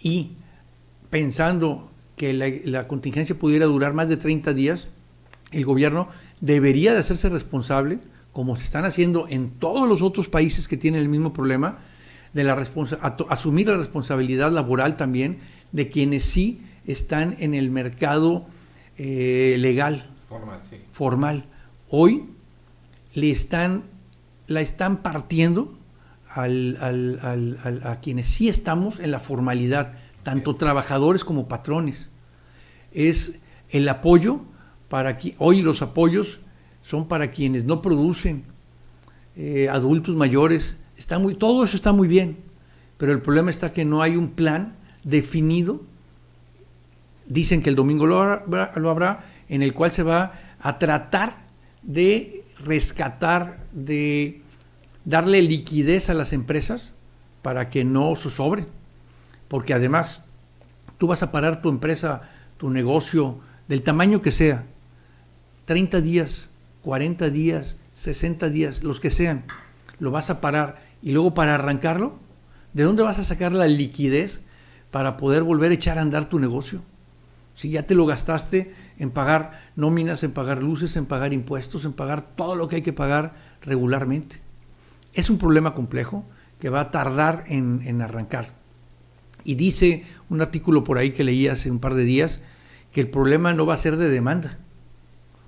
Y 0.00 0.32
pensando 1.08 1.88
que 2.16 2.32
la, 2.32 2.88
contingencia 2.88 3.38
pudiera 3.38 3.66
durar 3.66 3.94
más 3.94 4.08
de 4.08 4.16
30 4.16 4.54
días, 4.54 4.88
el 5.52 5.64
gobierno 5.64 6.08
debería 6.40 6.92
de 6.92 6.98
hacerse 6.98 7.28
responsable, 7.28 8.00
como 8.32 8.56
se 8.56 8.64
están 8.64 8.84
haciendo 8.84 9.26
en 9.28 9.50
todos 9.50 9.88
los 9.88 10.02
otros 10.02 10.28
países 10.28 10.68
que 10.68 10.76
tienen 10.76 11.02
el 11.02 11.08
mismo 11.08 11.32
problema, 11.32 11.78
de 12.32 12.44
la 12.44 12.54
asumir 13.28 13.68
la 13.68 13.76
responsabilidad 13.76 14.52
laboral 14.52 14.96
también 14.96 15.40
de 15.72 15.88
quienes 15.88 16.24
sí 16.24 16.62
están 16.86 17.36
en 17.40 17.54
el 17.54 17.70
mercado 17.70 18.46
eh, 18.98 19.56
legal, 19.58 20.10
formal, 20.92 21.46
Hoy 21.88 22.24
le 23.14 23.30
están, 23.30 23.84
la 24.46 24.60
están 24.60 25.02
partiendo 25.02 25.76
a 26.28 27.98
quienes 28.00 28.26
sí 28.26 28.48
estamos 28.48 29.00
en 29.00 29.10
la 29.10 29.18
formalidad, 29.18 29.94
tanto 30.22 30.54
trabajadores 30.54 31.24
como 31.24 31.48
patrones. 31.48 32.10
Es 32.92 33.40
el 33.70 33.88
apoyo 33.88 34.42
para 34.88 35.18
que 35.18 35.34
hoy 35.38 35.62
los 35.62 35.82
apoyos 35.82 36.38
son 36.82 37.08
para 37.08 37.30
quienes 37.30 37.64
no 37.64 37.82
producen, 37.82 38.44
eh, 39.36 39.68
adultos 39.68 40.16
mayores, 40.16 40.76
está 40.96 41.18
muy, 41.18 41.34
todo 41.34 41.64
eso 41.64 41.76
está 41.76 41.92
muy 41.92 42.08
bien, 42.08 42.38
pero 42.96 43.12
el 43.12 43.22
problema 43.22 43.50
está 43.50 43.72
que 43.72 43.84
no 43.84 44.02
hay 44.02 44.16
un 44.16 44.30
plan 44.30 44.76
definido. 45.04 45.80
Dicen 47.26 47.62
que 47.62 47.70
el 47.70 47.76
domingo 47.76 48.06
lo 48.06 48.20
habrá, 48.20 49.24
en 49.48 49.62
el 49.62 49.72
cual 49.72 49.92
se 49.92 50.02
va 50.02 50.34
a 50.60 50.78
tratar 50.78 51.36
de 51.82 52.44
rescatar, 52.64 53.64
de 53.72 54.42
darle 55.04 55.40
liquidez 55.42 56.10
a 56.10 56.14
las 56.14 56.32
empresas 56.32 56.92
para 57.40 57.70
que 57.70 57.84
no 57.84 58.14
sobre, 58.16 58.66
porque 59.48 59.72
además 59.72 60.24
tú 60.98 61.06
vas 61.06 61.22
a 61.22 61.32
parar 61.32 61.62
tu 61.62 61.70
empresa, 61.70 62.28
tu 62.58 62.68
negocio, 62.68 63.38
del 63.68 63.82
tamaño 63.82 64.20
que 64.20 64.32
sea, 64.32 64.66
30 65.64 66.00
días, 66.00 66.49
40 66.82 67.30
días, 67.30 67.76
60 67.94 68.48
días, 68.48 68.82
los 68.82 69.00
que 69.00 69.10
sean, 69.10 69.44
lo 69.98 70.10
vas 70.10 70.30
a 70.30 70.40
parar 70.40 70.82
y 71.02 71.12
luego 71.12 71.34
para 71.34 71.54
arrancarlo, 71.54 72.18
¿de 72.72 72.84
dónde 72.84 73.02
vas 73.02 73.18
a 73.18 73.24
sacar 73.24 73.52
la 73.52 73.66
liquidez 73.66 74.42
para 74.90 75.16
poder 75.16 75.42
volver 75.42 75.70
a 75.70 75.74
echar 75.74 75.98
a 75.98 76.02
andar 76.02 76.28
tu 76.28 76.38
negocio? 76.38 76.82
Si 77.54 77.68
ya 77.70 77.84
te 77.84 77.94
lo 77.94 78.06
gastaste 78.06 78.74
en 78.98 79.10
pagar 79.10 79.60
nóminas, 79.76 80.22
en 80.22 80.32
pagar 80.32 80.62
luces, 80.62 80.96
en 80.96 81.06
pagar 81.06 81.32
impuestos, 81.32 81.84
en 81.84 81.92
pagar 81.92 82.22
todo 82.22 82.54
lo 82.54 82.68
que 82.68 82.76
hay 82.76 82.82
que 82.82 82.92
pagar 82.92 83.34
regularmente. 83.60 84.40
Es 85.12 85.28
un 85.28 85.38
problema 85.38 85.74
complejo 85.74 86.24
que 86.58 86.70
va 86.70 86.80
a 86.80 86.90
tardar 86.90 87.44
en, 87.48 87.82
en 87.84 88.00
arrancar. 88.00 88.54
Y 89.44 89.56
dice 89.56 90.04
un 90.28 90.40
artículo 90.40 90.84
por 90.84 90.98
ahí 90.98 91.10
que 91.10 91.24
leí 91.24 91.48
hace 91.48 91.70
un 91.70 91.80
par 91.80 91.94
de 91.94 92.04
días 92.04 92.40
que 92.92 93.00
el 93.00 93.08
problema 93.08 93.52
no 93.52 93.66
va 93.66 93.74
a 93.74 93.78
ser 93.78 93.96
de 93.96 94.08
demanda 94.08 94.58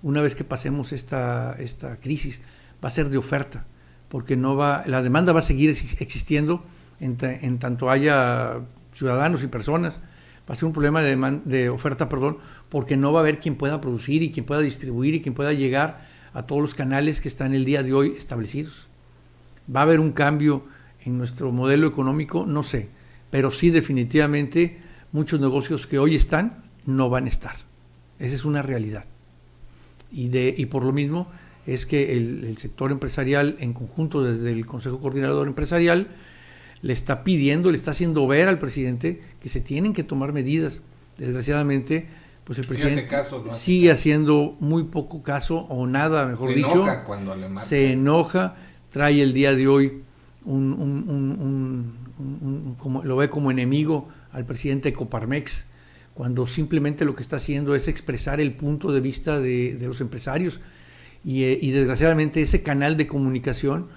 una 0.02 0.20
vez 0.20 0.34
que 0.34 0.44
pasemos 0.44 0.92
esta, 0.92 1.54
esta 1.58 1.96
crisis, 1.96 2.42
va 2.82 2.88
a 2.88 2.90
ser 2.90 3.08
de 3.08 3.18
oferta, 3.18 3.66
porque 4.08 4.36
no 4.36 4.56
va, 4.56 4.82
la 4.86 5.02
demanda 5.02 5.32
va 5.32 5.40
a 5.40 5.44
seguir 5.44 5.70
existiendo 5.70 6.64
en, 7.00 7.58
tanto 7.58 7.90
haya 7.90 8.60
ciudadanos 8.92 9.42
y 9.42 9.46
personas. 9.46 10.00
Va 10.48 10.54
a 10.54 10.56
ser 10.56 10.66
un 10.66 10.72
problema 10.72 11.02
de, 11.02 11.40
de 11.44 11.68
oferta, 11.70 12.08
perdón, 12.08 12.38
porque 12.68 12.96
no 12.96 13.12
va 13.12 13.20
a 13.20 13.22
haber 13.22 13.38
quien 13.38 13.54
pueda 13.54 13.80
producir 13.80 14.22
y 14.22 14.32
quien 14.32 14.44
pueda 14.44 14.60
distribuir 14.60 15.14
y 15.14 15.20
quien 15.20 15.34
pueda 15.34 15.52
llegar 15.52 16.06
a 16.34 16.42
todos 16.46 16.60
los 16.60 16.74
canales 16.74 17.20
que 17.20 17.28
están 17.28 17.54
el 17.54 17.64
día 17.64 17.82
de 17.82 17.92
hoy 17.92 18.14
establecidos. 18.16 18.88
¿Va 19.74 19.80
a 19.80 19.82
haber 19.84 20.00
un 20.00 20.10
cambio 20.10 20.64
en 21.00 21.16
nuestro 21.16 21.52
modelo 21.52 21.86
económico? 21.86 22.44
No 22.44 22.64
sé, 22.64 22.88
pero 23.30 23.52
sí 23.52 23.70
definitivamente 23.70 24.80
muchos 25.12 25.38
negocios 25.38 25.86
que 25.86 26.00
hoy 26.00 26.16
están 26.16 26.62
no 26.86 27.08
van 27.08 27.26
a 27.26 27.28
estar. 27.28 27.54
Esa 28.18 28.34
es 28.34 28.44
una 28.44 28.62
realidad 28.62 29.04
y, 30.12 30.28
de, 30.28 30.54
y 30.56 30.66
por 30.66 30.84
lo 30.84 30.92
mismo 30.92 31.28
es 31.66 31.86
que 31.86 32.16
el, 32.16 32.56
sector 32.58 32.90
empresarial 32.90 33.56
en 33.60 33.72
conjunto 33.72 34.22
desde 34.22 34.50
el 34.50 34.66
Consejo 34.66 35.00
Coordinador 35.00 35.46
Empresarial 35.46 36.08
le 36.80 36.92
está 36.92 37.22
pidiendo, 37.22 37.70
le 37.70 37.78
está 37.78 37.92
haciendo 37.92 38.26
ver 38.26 38.48
al 38.48 38.58
presidente 38.58 39.22
que 39.40 39.48
se 39.48 39.60
tienen 39.60 39.92
que 39.92 40.02
tomar 40.02 40.32
medidas. 40.32 40.82
Desgraciadamente, 41.18 42.08
pues 42.44 42.58
el 42.58 42.66
presidente 42.66 43.08
sigue 43.52 43.92
haciendo 43.92 44.56
muy 44.58 44.84
poco 44.84 45.22
caso 45.22 45.58
o 45.68 45.86
nada, 45.86 46.26
mejor 46.26 46.50
se 46.50 46.56
dicho. 46.56 46.72
Enoja 46.72 47.04
cuando 47.04 47.36
le 47.36 47.60
se 47.60 47.92
enoja, 47.92 48.56
trae 48.90 49.22
el 49.22 49.32
día 49.32 49.54
de 49.54 49.68
hoy 49.68 50.02
un, 50.44 50.72
un, 50.72 51.94
un, 52.18 52.76
como, 52.78 53.04
lo 53.04 53.16
ve 53.16 53.28
como 53.28 53.52
enemigo 53.52 54.08
al 54.32 54.44
presidente 54.44 54.92
Coparmex 54.92 55.66
cuando 56.14 56.46
simplemente 56.46 57.04
lo 57.04 57.14
que 57.14 57.22
está 57.22 57.36
haciendo 57.36 57.74
es 57.74 57.88
expresar 57.88 58.40
el 58.40 58.52
punto 58.52 58.92
de 58.92 59.00
vista 59.00 59.40
de, 59.40 59.78
los 59.80 60.00
empresarios. 60.00 60.60
Eh, 61.24 61.58
y, 61.60 61.70
desgraciadamente 61.70 62.42
ese 62.42 62.62
canal 62.62 62.96
de 62.96 63.06
comunicación, 63.06 63.88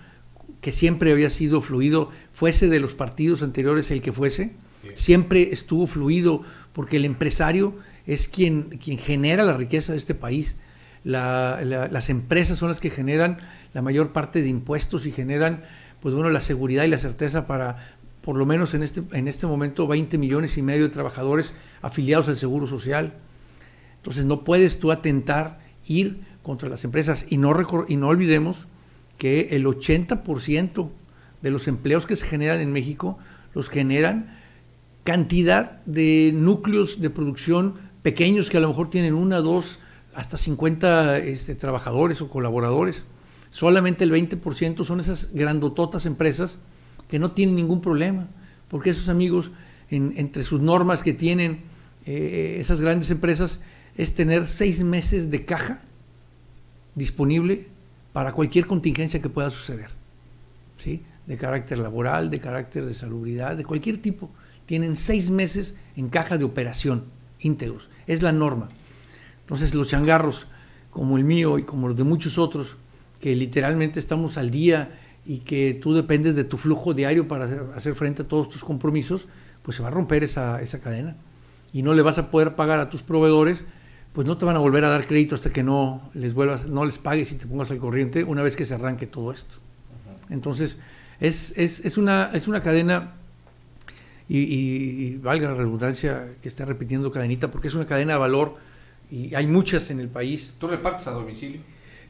que 0.62 0.72
siempre 0.72 1.12
había 1.12 1.30
sido 1.30 1.62
fluido, 1.62 2.10
fuese 2.32 2.70
de 2.70 2.80
los 2.80 2.94
partidos 2.94 3.42
anteriores 3.42 3.92
el 3.92 4.02
que 4.02 4.14
fuese, 4.14 4.54
siempre 4.94 5.52
estuvo 5.52 5.88
fluido, 5.88 6.44
porque 6.72 6.98
el 6.98 7.06
empresario 7.06 7.76
es 8.06 8.28
quien, 8.28 8.78
quien 8.84 8.98
genera 8.98 9.44
la 9.44 9.58
riqueza 9.58 9.92
de 9.92 9.98
este 9.98 10.16
país. 10.16 10.56
las 11.04 12.10
empresas 12.10 12.58
son 12.58 12.70
las 12.70 12.80
que 12.80 12.90
generan 12.90 13.40
la 13.74 13.82
mayor 13.82 14.14
parte 14.14 14.42
de 14.42 14.50
impuestos 14.50 15.06
y 15.06 15.12
generan 15.12 15.64
pues 16.06 16.14
bueno, 16.14 16.30
la 16.30 16.42
seguridad 16.42 16.84
y 16.84 16.88
la 16.88 17.00
certeza 17.00 17.48
para, 17.48 17.95
por 18.26 18.38
lo 18.38 18.48
menos 18.48 18.74
en 18.74 18.82
este, 18.82 19.04
en 19.12 19.28
este 19.28 19.46
momento 19.46 19.86
20 19.86 20.18
millones 20.18 20.58
y 20.58 20.64
medio 20.64 20.88
de 20.88 20.90
trabajadores 20.90 21.54
afiliados 21.84 22.28
al 22.28 22.36
Seguro 22.36 22.66
Social. 22.66 23.14
Entonces 23.98 24.26
no 24.26 24.44
puedes 24.44 24.80
tú 24.80 24.92
atentar, 24.92 25.60
ir 25.86 26.22
contra 26.42 26.68
las 26.68 26.84
empresas 26.84 27.28
y 27.30 27.38
no, 27.38 27.56
y 27.88 27.98
no 27.98 28.08
olvidemos 28.08 28.66
que 29.20 29.50
el 29.52 29.66
80% 29.66 30.90
de 31.44 31.52
los 31.52 31.68
empleos 31.68 32.08
que 32.08 32.16
se 32.16 32.26
generan 32.26 32.62
en 32.62 32.74
México 32.74 33.20
los 33.54 33.70
generan 33.70 34.40
cantidad 35.04 35.84
de 35.86 36.32
núcleos 36.34 37.00
de 37.00 37.12
producción 37.12 37.76
pequeños 38.02 38.50
que 38.50 38.58
a 38.58 38.60
lo 38.60 38.70
mejor 38.70 38.90
tienen 38.90 39.14
una, 39.14 39.38
dos, 39.38 39.78
hasta 40.16 40.38
50 40.38 41.20
este, 41.20 41.54
trabajadores 41.54 42.22
o 42.22 42.30
colaboradores. 42.30 43.04
Solamente 43.52 44.04
el 44.04 44.12
20% 44.12 44.84
son 44.84 45.00
esas 45.00 45.30
grandototas 45.32 46.08
empresas 46.08 46.58
que 47.08 47.20
no 47.20 47.32
tienen 47.32 47.56
ningún 47.56 47.82
problema, 47.82 48.28
porque 48.68 48.90
esos 48.90 49.10
amigos, 49.10 49.52
entre 49.90 50.44
sus 50.44 50.62
normas 50.62 51.04
que 51.04 51.14
tienen 51.14 51.62
eh, 52.06 52.58
esas 52.60 52.82
grandes 52.82 53.12
empresas, 53.12 53.60
es 53.98 54.14
tener 54.14 54.48
seis 54.48 54.84
meses 54.84 55.30
de 55.30 55.46
caja 55.46 55.82
disponible 56.96 57.68
para 58.14 58.32
cualquier 58.32 58.66
contingencia 58.66 59.22
que 59.22 59.30
pueda 59.30 59.50
suceder, 59.52 59.90
¿sí? 60.78 61.04
de 61.28 61.38
carácter 61.38 61.78
laboral, 61.78 62.30
de 62.30 62.40
carácter 62.40 62.86
de 62.86 62.94
salubridad, 62.94 63.58
de 63.58 63.66
cualquier 63.66 64.02
tipo. 64.02 64.30
Tienen 64.66 64.96
seis 64.96 65.30
meses 65.30 65.76
en 65.96 66.10
caja 66.10 66.38
de 66.38 66.46
operación 66.46 67.06
íntegros, 67.40 67.90
es 68.08 68.22
la 68.22 68.32
norma. 68.32 68.70
Entonces 69.42 69.76
los 69.76 69.90
changarros, 69.90 70.48
como 70.90 71.18
el 71.18 71.24
mío 71.24 71.60
y 71.60 71.64
como 71.64 71.88
los 71.88 71.98
de 71.98 72.04
muchos 72.04 72.38
otros, 72.38 72.78
que 73.20 73.36
literalmente 73.36 74.00
estamos 74.00 74.38
al 74.38 74.50
día 74.50 75.00
y 75.26 75.40
que 75.40 75.74
tú 75.74 75.94
dependes 75.94 76.36
de 76.36 76.44
tu 76.44 76.58
flujo 76.58 76.94
diario 76.94 77.28
para 77.28 77.46
hacer, 77.76 77.96
frente 77.96 78.22
a 78.22 78.28
todos 78.28 78.50
tus 78.50 78.64
compromisos, 78.64 79.28
pues 79.64 79.78
se 79.78 79.84
va 79.84 79.90
a 79.90 79.92
romper 79.92 80.24
esa, 80.24 80.62
esa 80.62 80.80
cadena 80.80 81.16
y 81.74 81.82
no 81.82 81.94
le 81.94 82.02
vas 82.02 82.18
a 82.18 82.30
poder 82.30 82.56
pagar 82.56 82.80
a 82.80 82.90
tus 82.90 83.02
proveedores, 83.02 83.66
pues 84.14 84.28
no 84.28 84.38
te 84.38 84.46
van 84.46 84.56
a 84.56 84.60
volver 84.60 84.86
a 84.86 84.90
dar 84.90 85.06
crédito 85.08 85.36
hasta 85.36 85.52
que 85.52 85.64
no 85.64 86.10
les 86.14 86.34
vuelvas, 86.34 86.70
no 86.70 86.86
les 86.86 87.00
pagues 87.00 87.32
y 87.32 87.36
te 87.36 87.48
pongas 87.48 87.72
al 87.72 87.80
corriente 87.80 88.24
una 88.24 88.44
vez 88.44 88.56
que 88.56 88.66
se 88.66 88.76
arranque 88.76 89.08
todo 89.08 89.32
esto. 89.32 89.58
Entonces, 90.30 90.78
es, 91.20 91.54
es, 91.58 91.84
es, 91.84 91.98
una, 91.98 92.32
es 92.34 92.48
una 92.48 92.62
cadena, 92.62 93.14
y, 94.28 94.40
y, 94.40 95.18
valga 95.18 95.50
la 95.50 95.56
redundancia 95.56 96.30
que 96.42 96.48
está 96.48 96.66
repitiendo 96.66 97.12
cadenita, 97.12 97.52
porque 97.52 97.68
es 97.68 97.76
una 97.76 97.86
cadena 97.86 98.14
de 98.14 98.20
valor 98.20 98.56
y 99.12 99.36
hay 99.36 99.46
muchas 99.46 99.90
en 99.90 100.00
el 100.00 100.10
país. 100.10 100.54
¿Tú 100.60 100.68
repartes 100.68 101.08
a 101.08 101.12
domicilio? 101.12 101.62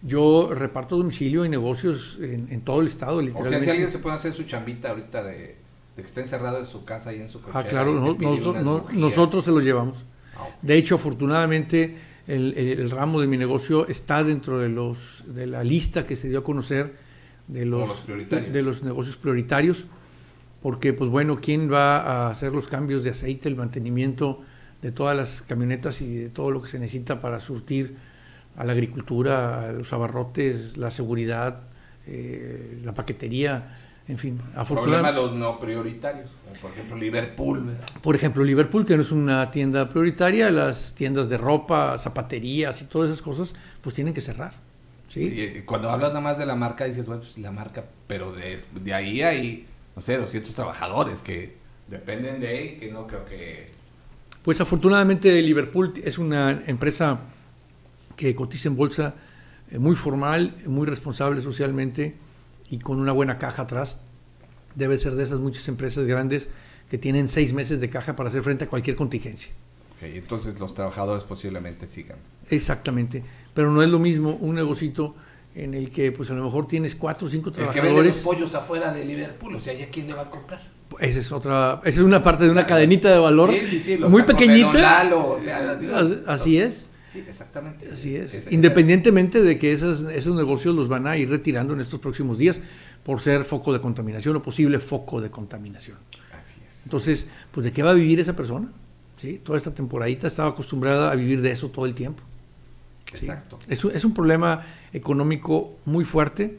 Yo 0.02 0.52
reparto 0.54 0.98
domicilio 0.98 1.46
y 1.46 1.50
negocios 1.50 2.20
en, 2.22 2.62
todo 2.62 2.82
el 2.82 2.88
estado, 2.88 3.22
literalmente. 3.22 3.58
O 3.58 3.60
sea, 3.60 3.64
si 3.64 3.70
alguien 3.72 3.92
se 3.92 4.00
puede 4.00 4.16
hacer 4.16 4.34
su 4.34 4.44
chambita 4.44 4.90
ahorita 4.90 5.24
de, 5.24 5.56
que 5.96 6.02
esté 6.02 6.22
encerrado 6.22 6.60
en 6.60 6.66
su 6.66 6.86
casa 6.86 7.14
y 7.14 7.22
en 7.22 7.30
su 7.30 7.42
cochera, 7.42 7.60
Ah, 7.60 7.66
claro, 7.66 8.16
nosotros 8.94 9.46
se 9.46 9.52
lo 9.52 9.60
llevamos. 9.62 10.06
Ah, 10.36 10.48
de 10.62 10.78
hecho, 10.78 10.96
afortunadamente, 10.96 11.96
el, 12.28 12.92
ramo 12.92 13.22
de 13.22 13.28
mi 13.28 13.38
negocio 13.38 13.88
está 13.88 14.24
dentro 14.24 14.60
de 14.60 14.70
los 14.70 15.24
de 15.28 15.48
la 15.48 15.64
lista 15.64 16.06
que 16.06 16.16
se 16.16 16.28
dio 16.28 16.40
a 16.40 16.44
conocer 16.44 16.96
de 17.48 17.66
los, 17.66 18.08
de, 18.08 18.62
los 18.64 18.84
negocios 18.84 19.18
prioritarios, 19.18 19.86
porque, 20.62 20.94
pues 20.94 21.10
bueno, 21.10 21.40
¿quién 21.42 21.72
va 21.72 21.98
a 21.98 22.30
hacer 22.30 22.52
los 22.52 22.68
cambios 22.68 23.04
de 23.04 23.12
aceite, 23.12 23.48
el 23.48 23.56
mantenimiento 23.56 24.42
de 24.82 24.92
todas 24.92 25.16
las 25.16 25.42
camionetas 25.42 26.02
y 26.02 26.16
de 26.16 26.30
todo 26.30 26.52
lo 26.52 26.62
que 26.62 26.68
se 26.68 26.80
necesita 26.80 27.20
para 27.20 27.40
surtir 27.40 27.96
a 28.58 28.64
la 28.64 28.72
agricultura, 28.72 29.70
a 29.70 29.72
los 29.72 29.92
abarrotes, 29.94 30.78
la 30.78 30.92
seguridad, 30.92 31.62
eh, 32.08 32.80
la 32.84 32.94
paquetería, 32.94 33.78
en 34.08 34.18
fin. 34.18 34.40
Afortunadamente. 34.56 35.20
los 35.20 35.34
no 35.34 35.60
prioritarios, 35.60 36.30
como 36.44 36.56
por 36.62 36.72
ejemplo 36.72 36.96
Liverpool. 36.96 37.78
Por 38.02 38.16
ejemplo, 38.16 38.44
Liverpool, 38.44 38.86
que 38.86 38.96
no 38.96 39.02
es 39.02 39.12
una 39.12 39.50
tienda 39.52 39.90
prioritaria, 39.90 40.52
las 40.52 40.94
tiendas 40.94 41.30
de 41.30 41.38
ropa, 41.38 41.98
zapaterías 41.98 42.82
y 42.82 42.86
todas 42.86 43.10
esas 43.12 43.22
cosas, 43.22 43.56
pues 43.82 43.96
tienen 43.96 44.14
que 44.14 44.22
cerrar. 44.22 44.54
¿sí? 45.08 45.22
Y 45.24 45.62
cuando 45.62 45.90
hablas 45.90 46.10
nada 46.10 46.22
más 46.22 46.38
de 46.38 46.46
la 46.46 46.56
marca, 46.56 46.86
dices, 46.86 47.08
bueno, 47.08 47.24
pues 47.24 47.38
la 47.40 47.52
marca, 47.52 47.86
pero 48.08 48.32
de, 48.32 48.60
de 48.74 48.94
ahí 48.94 49.22
hay, 49.22 49.66
no 49.96 50.02
sé, 50.02 50.18
200 50.18 50.54
trabajadores 50.54 51.24
que 51.24 51.56
dependen 51.88 52.40
de 52.40 52.48
ahí, 52.48 52.78
que 52.78 52.92
no 52.92 53.08
creo 53.08 53.26
que... 53.26 53.74
Pues 54.44 54.62
afortunadamente 54.62 55.42
Liverpool 55.42 55.94
es 56.04 56.20
una 56.20 56.62
empresa 56.68 57.20
que 58.16 58.34
cotiza 58.36 58.70
en 58.70 58.76
bolsa 58.76 59.16
eh, 59.72 59.80
muy 59.80 59.96
formal, 59.96 60.54
muy 60.68 60.86
responsable 60.86 61.42
socialmente 61.42 62.16
y 62.70 62.80
con 62.80 63.00
una 63.00 63.12
buena 63.12 63.38
caja 63.38 63.64
atrás. 63.64 64.00
Debe 64.76 64.98
ser 64.98 65.16
de 65.16 65.24
esas 65.24 65.40
muchas 65.40 65.68
empresas 65.68 66.06
grandes 66.06 66.50
que 66.90 66.98
tienen 66.98 67.30
seis 67.30 67.54
meses 67.54 67.80
de 67.80 67.90
caja 67.90 68.16
para 68.16 68.30
hacer 68.30 68.44
frente 68.44 68.66
a 68.66 68.68
cualquier 68.68 68.96
contingencia. 68.96 69.54
Okay, 69.98 70.18
entonces 70.18 70.60
los 70.60 70.74
trabajadores 70.74 71.24
posiblemente 71.24 71.88
sigan. 71.88 72.18
Exactamente, 72.50 73.24
pero 73.54 73.72
no 73.72 73.82
es 73.82 73.90
lo 73.90 74.00
mismo 74.00 74.38
un 74.42 74.56
negocito 74.56 75.16
en 75.56 75.74
el 75.74 75.90
que 75.90 76.12
pues 76.12 76.30
a 76.32 76.34
lo 76.34 76.44
mejor 76.44 76.68
tienes 76.68 76.96
cuatro 76.96 77.28
o 77.28 77.32
cinco 77.32 77.52
trabajadores. 77.52 77.90
El 77.90 77.96
que 77.96 78.04
vende 78.04 78.16
los 78.16 78.22
pollos 78.22 78.54
afuera 78.56 78.92
de 78.92 79.06
Liverpool, 79.06 79.56
o 79.56 79.60
sea, 79.60 79.74
¿ya 79.74 79.90
quién 79.90 80.08
le 80.08 80.14
va 80.14 80.24
a 80.24 80.30
comprar? 80.30 80.62
Esa 81.00 81.20
es 81.20 81.32
otra, 81.32 81.80
esa 81.86 82.00
es 82.02 82.06
una 82.06 82.22
parte 82.22 82.44
de 82.44 82.52
una 82.52 82.66
cadenita 82.66 83.10
de 83.10 83.18
valor 83.18 83.54
muy 84.08 84.24
pequeñita. 84.24 85.10
así 86.28 86.60
es 86.60 86.86
exactamente. 87.20 87.90
Así 87.92 88.16
es. 88.16 88.52
Independientemente 88.52 89.42
de 89.42 89.58
que 89.58 89.74
esos, 89.74 90.02
esos 90.12 90.36
negocios 90.36 90.76
los 90.76 90.88
van 90.88 91.08
a 91.08 91.18
ir 91.18 91.30
retirando 91.30 91.74
en 91.74 91.82
estos 91.82 92.00
próximos 92.00 92.38
días 92.38 92.60
por 93.04 93.22
ser 93.22 93.44
foco 93.44 93.72
de 93.72 93.82
contaminación 93.82 94.36
o 94.36 94.42
posible 94.42 94.80
foco 94.80 95.22
de 95.22 95.30
contaminación. 95.30 95.98
Así 96.38 96.60
es. 96.66 96.86
Entonces, 96.86 97.28
pues 97.52 97.66
¿de 97.66 97.72
qué 97.72 97.84
va 97.84 97.92
a 97.92 97.94
vivir 97.94 98.20
esa 98.20 98.36
persona? 98.36 98.70
¿Sí? 99.16 99.40
Toda 99.44 99.58
esta 99.58 99.74
temporadita 99.74 100.28
estaba 100.28 100.50
acostumbrada 100.50 101.12
a 101.12 101.16
vivir 101.16 101.42
de 101.42 101.52
eso 101.52 101.70
todo 101.70 101.86
el 101.86 101.94
tiempo. 101.94 102.24
Exacto. 103.14 103.60
Es, 103.68 103.86
es 103.86 104.04
un 104.04 104.14
problema 104.14 104.66
económico 104.92 105.76
muy 105.86 106.04
fuerte. 106.04 106.58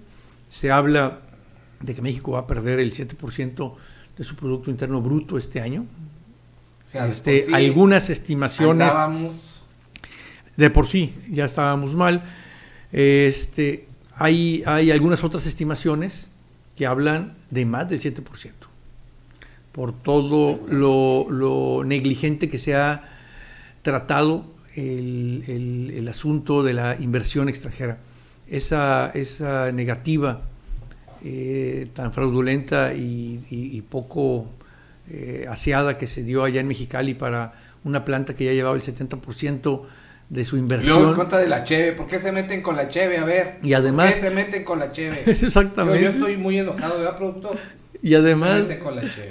Se 0.48 0.70
habla 0.70 1.20
de 1.80 1.94
que 1.94 2.02
México 2.02 2.32
va 2.32 2.40
a 2.40 2.46
perder 2.46 2.80
el 2.80 2.92
7% 2.92 3.74
de 4.16 4.24
su 4.24 4.36
Producto 4.36 4.70
Interno 4.70 5.02
Bruto 5.02 5.36
este 5.36 5.60
año. 5.60 5.86
este, 6.92 7.46
algunas 7.52 8.10
estimaciones. 8.10 8.92
De 10.56 10.70
por 10.70 10.86
sí, 10.86 11.14
ya 11.30 11.44
estábamos 11.44 11.94
mal. 11.94 12.22
Este, 12.92 13.86
hay, 14.14 14.62
hay 14.66 14.90
algunas 14.90 15.22
otras 15.24 15.46
estimaciones 15.46 16.28
que 16.76 16.86
hablan 16.86 17.34
de 17.50 17.64
más 17.64 17.88
del 17.88 18.00
7%, 18.00 18.22
por 19.72 19.92
todo 19.92 20.60
lo, 20.68 21.82
negligente 21.84 22.48
que 22.48 22.58
se 22.58 22.76
ha 22.76 23.08
tratado 23.82 24.44
el, 24.74 26.06
asunto 26.08 26.62
de 26.62 26.74
la 26.74 26.96
inversión 27.00 27.48
extranjera. 27.48 27.98
Esa, 28.48 29.10
esa 29.14 29.72
negativa 29.72 30.42
eh, 31.24 31.88
tan 31.94 32.12
fraudulenta 32.12 32.94
y, 32.94 33.82
poco 33.88 34.46
eh, 35.10 35.46
aseada 35.48 35.98
que 35.98 36.06
se 36.06 36.22
dio 36.22 36.44
allá 36.44 36.60
en 36.60 36.68
Mexicali 36.68 37.14
para 37.14 37.54
una 37.84 38.04
planta 38.04 38.34
que 38.34 38.44
ya 38.44 38.52
llevaba 38.52 38.76
el 38.76 38.82
70% 38.82 39.82
de 40.28 40.44
su 40.44 40.56
inversión. 40.56 41.02
No, 41.02 41.08
en 41.10 41.14
contra 41.14 41.38
de 41.38 41.48
la 41.48 41.62
Cheve. 41.62 41.92
¿Por 41.92 42.06
qué 42.06 42.18
se 42.18 42.32
meten 42.32 42.62
con 42.62 42.76
la 42.76 42.88
Cheve? 42.88 43.18
A 43.18 43.24
ver. 43.24 43.58
Y 43.62 43.74
además. 43.74 44.06
¿Por 44.06 44.14
qué 44.14 44.20
se 44.20 44.30
meten 44.30 44.64
con 44.64 44.78
la 44.78 44.92
Cheve? 44.92 45.22
Exactamente. 45.26 46.02
Yo, 46.02 46.10
estoy 46.10 46.36
muy 46.36 46.58
enojado, 46.58 46.98
¿verdad, 46.98 47.16
productor? 47.16 47.58
Y 48.02 48.14
además 48.14 48.64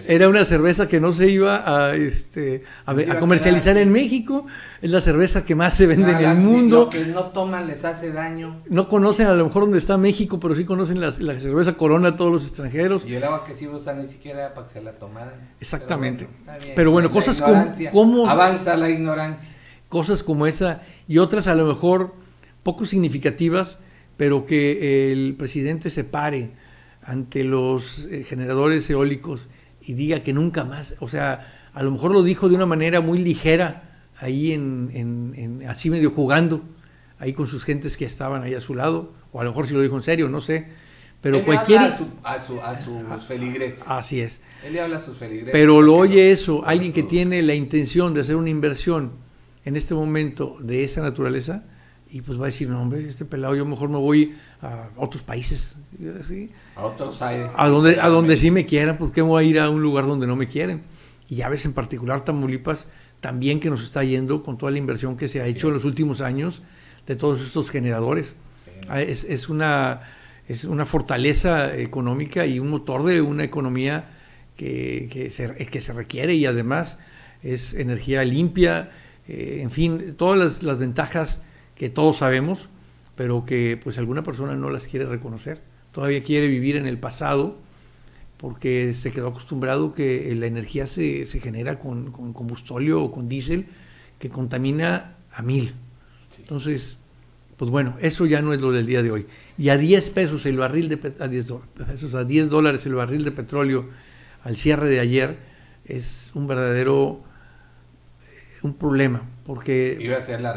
era 0.07 0.27
una 0.27 0.43
cerveza 0.43 0.87
que 0.87 0.99
no 0.99 1.13
se 1.13 1.29
iba 1.29 1.63
a, 1.65 1.95
este, 1.95 2.63
a, 2.85 3.19
comercializar 3.19 3.77
en 3.77 3.91
México. 3.91 4.47
Es 4.81 4.89
la 4.89 5.01
cerveza 5.01 5.45
que 5.45 5.55
más 5.55 5.75
se 5.75 5.85
vende 5.85 6.11
en 6.11 6.17
el 6.17 6.37
mundo. 6.37 6.85
Lo 6.85 6.89
que 6.89 7.05
no 7.05 7.25
toman 7.27 7.67
les 7.67 7.85
hace 7.85 8.11
daño. 8.11 8.61
No 8.67 8.89
conocen 8.89 9.27
a 9.27 9.33
lo 9.33 9.45
mejor 9.45 9.63
dónde 9.63 9.77
está 9.77 9.97
México, 9.97 10.39
pero 10.39 10.55
sí 10.55 10.65
conocen 10.65 10.99
la, 10.99 11.11
cerveza 11.11 11.77
Corona 11.77 12.09
a 12.09 12.17
todos 12.17 12.31
los 12.31 12.43
extranjeros. 12.43 13.05
Y 13.05 13.15
el 13.15 13.23
agua 13.23 13.43
que 13.45 13.53
sí 13.53 13.67
usan 13.67 14.01
ni 14.01 14.07
siquiera 14.07 14.53
para 14.53 14.67
que 14.67 14.73
se 14.73 14.81
la 14.81 14.93
tomaran. 14.93 15.33
Exactamente. 15.61 16.27
Pero 16.75 16.91
bueno, 16.91 17.09
cosas 17.11 17.41
como... 17.41 18.27
Avanza 18.27 18.75
la 18.75 18.89
ignorancia 18.89 19.54
cosas 19.95 20.23
como 20.23 20.45
esa 20.45 20.81
y 21.07 21.19
otras 21.19 21.47
a 21.47 21.55
lo 21.55 21.65
mejor 21.65 22.15
poco 22.63 22.83
significativas, 22.83 23.77
pero 24.17 24.45
que 24.45 25.13
el 25.13 25.35
presidente 25.35 25.89
se 25.89 26.03
pare 26.03 26.51
ante 27.01 27.45
los 27.45 28.05
eh, 28.11 28.25
generadores 28.25 28.89
eólicos 28.89 29.47
y 29.81 29.93
diga 29.93 30.19
que 30.19 30.33
nunca 30.33 30.65
más, 30.65 30.95
o 30.99 31.07
sea, 31.07 31.69
a 31.73 31.81
lo 31.81 31.91
mejor 31.91 32.11
lo 32.11 32.23
dijo 32.23 32.49
de 32.49 32.55
una 32.55 32.65
manera 32.65 32.99
muy 32.99 33.19
ligera, 33.19 34.01
ahí 34.17 34.51
en, 34.51 35.63
así 35.69 35.89
medio 35.89 36.11
jugando, 36.11 36.61
ahí 37.17 37.31
con 37.31 37.47
sus 37.47 37.63
gentes 37.63 37.95
que 37.95 38.03
estaban 38.03 38.43
ahí 38.43 38.53
a 38.53 38.59
su 38.59 38.75
lado, 38.75 39.13
o 39.31 39.39
a 39.39 39.45
lo 39.45 39.51
mejor 39.51 39.65
si 39.65 39.75
lo 39.75 39.79
dijo 39.79 39.95
en 39.95 40.01
serio, 40.01 40.27
no 40.27 40.41
sé. 40.41 40.67
Pero 41.21 41.41
cualquier... 41.45 41.79
a, 41.79 41.97
su, 42.37 42.59
a, 42.61 42.75
sus 42.75 43.25
feligreses. 43.25 43.85
Así 43.87 44.19
es. 44.19 44.41
Él 44.65 44.73
le 44.73 44.81
habla 44.81 44.97
a 44.97 45.01
sus 45.01 45.17
feligreses. 45.17 45.53
Pero 45.53 45.81
lo 45.81 45.95
oye 45.95 46.31
eso, 46.31 46.65
alguien 46.65 46.91
que 46.91 47.03
tiene 47.03 47.41
la 47.41 47.53
intención 47.53 48.13
de 48.13 48.19
hacer 48.19 48.35
una 48.35 48.49
inversión 48.49 49.23
en 49.65 49.75
este 49.75 49.93
momento 49.93 50.57
de 50.61 50.83
esa 50.83 51.01
naturaleza 51.01 51.63
y 52.09 52.21
pues 52.21 52.39
va 52.39 52.43
a 52.43 52.45
decir, 52.47 52.69
no 52.69 52.81
hombre, 52.81 53.07
este 53.07 53.25
pelado 53.25 53.55
yo 53.55 53.65
mejor 53.65 53.89
me 53.89 53.97
voy 53.97 54.35
a 54.61 54.89
otros 54.95 55.23
países, 55.23 55.75
a 56.75 56.85
otros 56.85 57.21
aires. 57.21 57.51
A 57.57 57.67
donde, 57.67 57.99
a 57.99 58.07
donde 58.09 58.37
sí 58.37 58.51
me 58.51 58.65
quieran, 58.65 58.97
porque 58.97 59.21
voy 59.21 59.43
a 59.43 59.47
ir 59.47 59.59
a 59.59 59.69
un 59.69 59.81
lugar 59.81 60.05
donde 60.05 60.27
no 60.27 60.35
me 60.35 60.47
quieren. 60.47 60.83
Y 61.27 61.37
ya 61.37 61.49
ves 61.49 61.65
en 61.65 61.73
particular 61.73 62.23
Tamaulipas 62.23 62.87
también 63.19 63.59
que 63.59 63.71
nos 63.71 63.83
está 63.83 64.03
yendo 64.03 64.43
con 64.43 64.57
toda 64.57 64.71
la 64.71 64.77
inversión 64.77 65.17
que 65.17 65.27
se 65.27 65.41
ha 65.41 65.47
hecho 65.47 65.67
en 65.67 65.73
los 65.73 65.83
últimos 65.83 66.21
años 66.21 66.61
de 67.07 67.15
todos 67.15 67.41
estos 67.41 67.71
generadores. 67.71 68.35
Ah, 68.87 69.01
es, 69.01 69.23
es, 69.23 69.49
una, 69.49 70.01
es 70.47 70.63
una 70.65 70.85
fortaleza 70.85 71.75
económica 71.75 72.45
y 72.45 72.59
un 72.59 72.69
motor 72.69 73.03
de 73.03 73.21
una 73.21 73.43
economía 73.43 74.09
que, 74.55 75.09
que, 75.11 75.31
se, 75.31 75.53
que 75.65 75.81
se 75.81 75.93
requiere 75.93 76.35
y 76.35 76.45
además 76.45 76.99
es 77.41 77.73
energía 77.73 78.23
limpia, 78.23 78.91
eh, 79.27 79.59
en 79.61 79.71
fin, 79.71 80.15
todas 80.17 80.63
las, 80.63 80.79
ventajas 80.79 81.39
que 81.75 81.89
todos 81.89 82.17
sabemos, 82.17 82.69
pero 83.15 83.45
que 83.45 83.79
pues 83.81 83.97
alguna 83.97 84.23
persona 84.23 84.55
no 84.55 84.69
las 84.69 84.85
quiere 84.85 85.05
reconocer. 85.05 85.61
Todavía 85.91 86.23
quiere 86.23 86.47
vivir 86.47 86.75
en 86.75 86.85
el 86.85 86.99
pasado 86.99 87.57
porque 88.37 88.93
se 88.93 89.11
quedó 89.11 89.29
acostumbrado 89.29 89.93
que 89.93 90.35
la 90.35 90.45
energía 90.45 90.87
se, 90.87 91.25
genera 91.25 91.79
con, 91.79 92.11
con 92.11 92.33
combustóleo 92.33 93.01
o 93.01 93.11
con 93.11 93.29
diésel 93.29 93.67
que 94.19 94.29
contamina 94.29 95.15
a 95.31 95.41
mil. 95.41 95.73
Entonces, 96.37 96.97
pues 97.57 97.71
bueno, 97.71 97.95
eso 98.01 98.25
ya 98.25 98.41
no 98.41 98.53
es 98.53 98.61
lo 98.61 98.71
del 98.71 98.85
día 98.85 99.01
de 99.01 99.11
hoy. 99.11 99.27
Y 99.57 99.69
a 99.69 99.77
10 99.77 100.09
pesos 100.09 100.45
el 100.45 100.57
barril 100.57 100.89
de 100.89 101.13
a 101.19 101.27
10 101.27 101.53
pesos, 101.87 102.13
a 102.13 102.23
10 102.23 102.49
dólares 102.49 102.85
el 102.85 102.95
barril 102.95 103.23
de 103.23 103.31
petróleo 103.31 103.89
al 104.43 104.57
cierre 104.57 104.89
de 104.89 104.99
ayer 104.99 105.37
es 105.85 106.31
un 106.33 106.47
verdadero 106.47 107.23
un 108.65 108.73
problema, 108.73 109.23
porque 109.45 109.97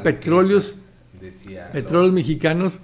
petróleos, 0.02 0.76
petróleos 1.72 2.12
mexicanos 2.12 2.80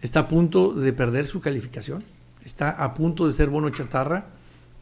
está 0.00 0.20
a 0.20 0.28
punto 0.28 0.72
de 0.72 0.92
perder 0.92 1.26
su 1.26 1.40
calificación, 1.40 2.02
está 2.44 2.70
a 2.70 2.94
punto 2.94 3.26
de 3.26 3.34
ser 3.34 3.50
bono 3.50 3.70
chatarra, 3.70 4.26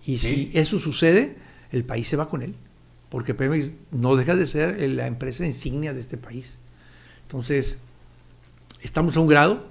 y 0.04 0.18
si 0.18 0.50
eso 0.54 0.78
sucede, 0.78 1.36
el 1.72 1.84
país 1.84 2.06
se 2.06 2.16
va 2.16 2.28
con 2.28 2.42
él, 2.42 2.54
porque 3.08 3.34
Pemex 3.34 3.72
no 3.90 4.14
deja 4.16 4.36
de 4.36 4.46
ser 4.46 4.80
la 4.90 5.06
empresa 5.06 5.44
insignia 5.44 5.92
de 5.92 6.00
este 6.00 6.16
país. 6.16 6.58
Entonces, 7.22 7.78
estamos 8.82 9.16
a 9.16 9.20
un 9.20 9.26
grado, 9.26 9.66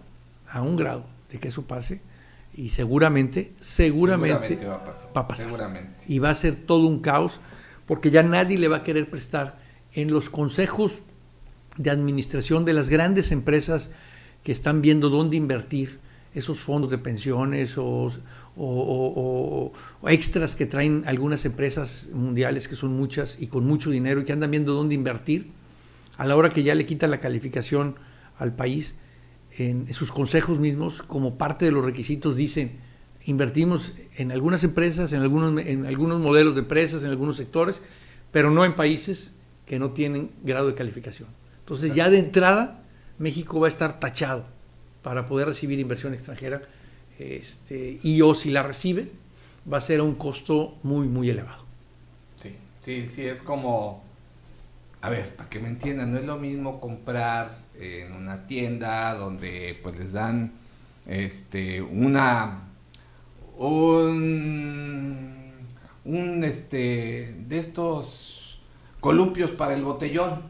a 0.49 0.61
un 0.61 0.75
grado 0.75 1.05
de 1.31 1.39
que 1.39 1.47
eso 1.47 1.61
pase, 1.63 2.01
y 2.53 2.69
seguramente, 2.69 3.53
seguramente, 3.59 4.65
va, 4.65 4.75
a 5.13 5.27
pasar, 5.27 5.47
Y 6.07 6.19
va 6.19 6.29
a 6.29 6.35
ser 6.35 6.55
todo 6.55 6.87
un 6.87 6.99
caos, 6.99 7.39
porque 7.85 8.09
ya 8.09 8.23
nadie 8.23 8.57
le 8.57 8.67
va 8.67 8.77
a 8.77 8.83
querer 8.83 9.09
prestar 9.09 9.64
en 9.95 10.11
los 10.11 10.29
consejos 10.29 11.01
de 11.77 11.89
administración 11.89 12.65
de 12.65 12.73
las 12.73 12.89
grandes 12.89 13.31
empresas 13.31 13.89
que 14.43 14.51
están 14.51 14.81
viendo 14.81 15.09
dónde 15.09 15.37
invertir 15.37 15.99
esos 16.35 16.59
fondos 16.59 16.91
de 16.91 16.97
pensiones 16.97 17.75
o, 17.77 18.11
extras 20.07 20.55
que 20.55 20.65
traen 20.65 21.03
algunas 21.07 21.45
empresas 21.45 22.09
mundiales, 22.13 22.67
que 22.67 22.75
son 22.75 22.93
muchas 22.95 23.37
y 23.39 23.47
con 23.47 23.65
mucho 23.65 23.89
dinero 23.89 24.21
y 24.21 24.25
que 24.25 24.33
andan 24.33 24.51
viendo 24.51 24.73
dónde 24.73 24.95
invertir, 24.95 25.51
a 26.17 26.25
la 26.25 26.35
hora 26.35 26.49
que 26.49 26.63
ya 26.63 26.75
le 26.75 26.85
quita 26.85 27.07
la 27.07 27.19
calificación 27.19 27.95
al 28.37 28.53
país, 28.53 28.95
en 29.57 29.93
sus 29.93 30.11
consejos 30.11 30.59
mismos, 30.59 31.01
como 31.01 31.37
parte 31.37 31.63
de 31.63 31.71
los 31.71 31.85
requisitos, 31.85 32.35
dicen, 32.35 32.79
invertimos 33.23 33.93
en 34.17 34.33
algunas 34.33 34.65
empresas, 34.65 35.13
en 35.13 35.21
algunos, 35.21 35.65
en 35.65 35.85
algunos 35.85 36.19
modelos 36.19 36.55
de 36.55 36.61
empresas, 36.61 37.03
en 37.03 37.09
algunos 37.09 37.37
sectores, 37.37 37.81
pero 38.31 38.51
no 38.51 38.65
en 38.65 38.75
países 38.75 39.34
que 39.65 39.79
no 39.79 39.91
tienen 39.91 40.31
grado 40.43 40.67
de 40.67 40.75
calificación. 40.75 41.29
Entonces 41.59 41.95
ya 41.95 42.09
de 42.09 42.19
entrada 42.19 42.83
México 43.17 43.59
va 43.59 43.67
a 43.67 43.69
estar 43.69 43.99
tachado 43.99 44.45
para 45.01 45.25
poder 45.25 45.47
recibir 45.47 45.79
inversión 45.79 46.13
extranjera 46.13 46.61
este, 47.17 47.99
y 48.03 48.21
o 48.21 48.35
si 48.35 48.51
la 48.51 48.63
recibe 48.63 49.11
va 49.71 49.77
a 49.77 49.81
ser 49.81 49.99
a 49.99 50.03
un 50.03 50.15
costo 50.15 50.77
muy, 50.83 51.07
muy 51.07 51.29
elevado. 51.29 51.63
Sí, 52.37 52.55
sí, 52.81 53.07
sí, 53.07 53.23
es 53.23 53.41
como, 53.41 54.03
a 55.01 55.09
ver, 55.09 55.35
para 55.35 55.49
que 55.49 55.59
me 55.59 55.69
entiendan, 55.69 56.11
no 56.11 56.19
es 56.19 56.25
lo 56.25 56.37
mismo 56.37 56.79
comprar 56.79 57.55
en 57.79 58.11
una 58.13 58.47
tienda 58.47 59.15
donde 59.15 59.79
pues 59.81 59.97
les 59.97 60.13
dan 60.13 60.53
este 61.07 61.81
una 61.81 62.63
un, 63.57 65.53
un 66.03 66.43
este 66.43 67.35
de 67.47 67.59
estos 67.59 68.44
columpios 69.05 69.51
para 69.51 69.75
el 69.75 69.83
botellón, 69.83 70.41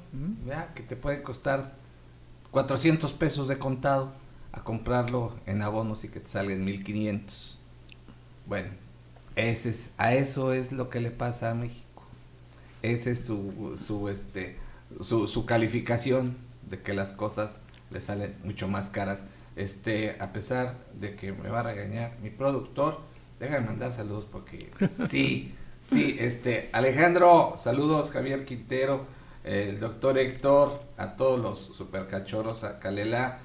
que 0.76 0.82
te 0.82 0.96
puede 0.96 1.22
costar 1.22 1.74
400 2.52 3.12
pesos 3.12 3.50
de 3.50 3.60
contado 3.60 4.14
a 4.54 4.64
comprarlo 4.64 5.36
en 5.46 5.62
abonos 5.62 6.06
y 6.06 6.08
que 6.08 6.22
te 6.22 6.30
salgan 6.30 6.64
1500. 6.64 7.60
Bueno, 8.46 8.70
ese 9.36 9.68
es, 9.68 9.92
a 9.98 10.14
eso 10.14 10.54
es 10.54 10.72
lo 10.72 10.90
que 10.90 11.02
le 11.02 11.12
pasa 11.12 11.52
a 11.52 11.54
México. 11.54 12.02
Ese 12.82 13.12
es 13.12 13.26
su, 13.26 13.76
su, 13.76 14.08
este, 14.08 14.56
su, 15.02 15.28
su 15.28 15.46
calificación 15.46 16.34
de 16.70 16.82
que 16.82 16.94
las 16.94 17.12
cosas 17.12 17.60
le 17.92 18.00
salen 18.00 18.36
mucho 18.46 18.70
más 18.70 18.88
caras. 18.90 19.26
Este, 19.58 20.16
a 20.22 20.32
pesar 20.32 20.78
de 20.98 21.18
que 21.18 21.34
me 21.34 21.50
va 21.50 21.60
a 21.60 21.64
regañar 21.64 22.18
mi 22.24 22.30
productor, 22.30 23.02
déjame 23.38 23.66
mandar 23.66 23.92
saludos 23.92 24.26
porque 24.32 24.70
sí. 25.10 25.54
Sí, 25.88 26.18
este, 26.20 26.70
Alejandro, 26.72 27.54
saludos, 27.58 28.10
Javier 28.10 28.44
Quintero, 28.44 29.06
el 29.44 29.80
doctor 29.80 30.18
Héctor, 30.18 30.82
a 30.98 31.16
todos 31.16 31.40
los 31.40 31.78
supercachorros, 31.78 32.64
a 32.64 32.80
Calela, 32.80 33.38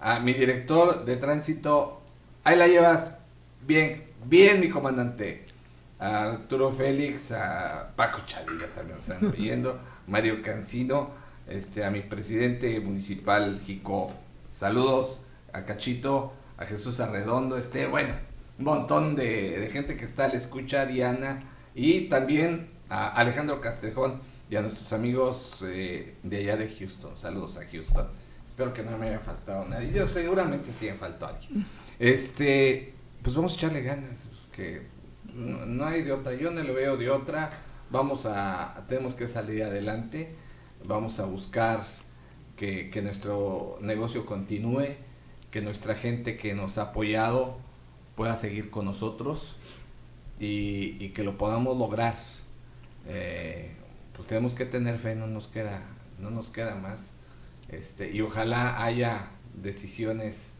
a 0.00 0.20
mi 0.20 0.32
director 0.32 1.04
de 1.04 1.16
tránsito, 1.16 2.00
ahí 2.44 2.56
la 2.56 2.68
llevas, 2.68 3.18
bien, 3.66 4.04
bien 4.24 4.60
mi 4.60 4.68
comandante, 4.68 5.44
a 5.98 6.26
Arturo 6.26 6.70
Félix, 6.70 7.32
a 7.32 7.90
Paco 7.96 8.20
Chavilla 8.26 8.72
también 8.72 8.98
están 8.98 9.34
viendo, 9.36 9.80
Mario 10.06 10.40
Cancino, 10.40 11.10
este, 11.48 11.84
a 11.84 11.90
mi 11.90 12.02
presidente 12.02 12.78
municipal 12.78 13.60
Jico, 13.66 14.12
saludos, 14.52 15.22
a 15.52 15.64
Cachito, 15.64 16.32
a 16.58 16.64
Jesús 16.64 17.00
Arredondo, 17.00 17.56
este, 17.56 17.88
bueno, 17.88 18.14
un 18.56 18.66
montón 18.66 19.16
de, 19.16 19.58
de 19.58 19.68
gente 19.70 19.96
que 19.96 20.04
está 20.04 20.26
al 20.26 20.34
escuchar, 20.36 20.86
Diana, 20.86 21.40
y 21.78 22.08
también 22.08 22.68
a 22.88 23.08
Alejandro 23.08 23.60
Castrejón, 23.60 24.20
y 24.50 24.56
a 24.56 24.62
nuestros 24.62 24.92
amigos 24.92 25.62
eh, 25.64 26.16
de 26.24 26.38
allá 26.38 26.56
de 26.56 26.68
Houston. 26.68 27.16
Saludos 27.16 27.56
a 27.58 27.66
Houston. 27.70 28.08
Espero 28.48 28.72
que 28.72 28.82
no 28.82 28.98
me 28.98 29.08
haya 29.08 29.20
faltado 29.20 29.64
nadie. 29.66 29.92
Yo 29.92 30.08
seguramente 30.08 30.72
sí 30.72 30.86
me 30.86 30.94
faltó 30.94 31.26
alguien. 31.26 31.64
Este, 32.00 32.94
pues 33.22 33.36
vamos 33.36 33.52
a 33.52 33.56
echarle 33.56 33.82
ganas, 33.82 34.26
que 34.52 34.82
no, 35.32 35.84
hay 35.84 36.02
de 36.02 36.12
otra. 36.12 36.34
Yo 36.34 36.50
no 36.50 36.62
lo 36.64 36.74
veo 36.74 36.96
de 36.96 37.10
otra. 37.10 37.50
Vamos 37.90 38.26
a, 38.26 38.84
tenemos 38.88 39.14
que 39.14 39.28
salir 39.28 39.62
adelante. 39.62 40.34
Vamos 40.84 41.20
a 41.20 41.26
buscar 41.26 41.84
que 42.56 43.00
nuestro 43.02 43.78
negocio 43.80 44.26
continúe, 44.26 44.96
que 45.52 45.60
nuestra 45.60 45.94
gente 45.94 46.36
que 46.36 46.54
nos 46.54 46.76
ha 46.78 46.82
apoyado 46.90 47.58
pueda 48.16 48.34
seguir 48.34 48.70
con 48.70 48.86
nosotros 48.86 49.54
y, 50.38 51.08
que 51.10 51.24
lo 51.24 51.38
podamos 51.38 51.76
lograr. 51.76 52.14
Eh, 53.06 53.72
pues 54.14 54.28
tenemos 54.28 54.54
que 54.54 54.64
tener 54.64 54.98
fe, 54.98 55.14
no 55.14 55.26
nos 55.26 55.46
queda, 55.46 55.82
no 56.18 56.30
nos 56.30 56.48
queda 56.48 56.74
más. 56.74 57.12
Este, 57.68 58.10
y 58.10 58.20
ojalá 58.20 58.82
haya 58.82 59.30
decisiones 59.54 60.54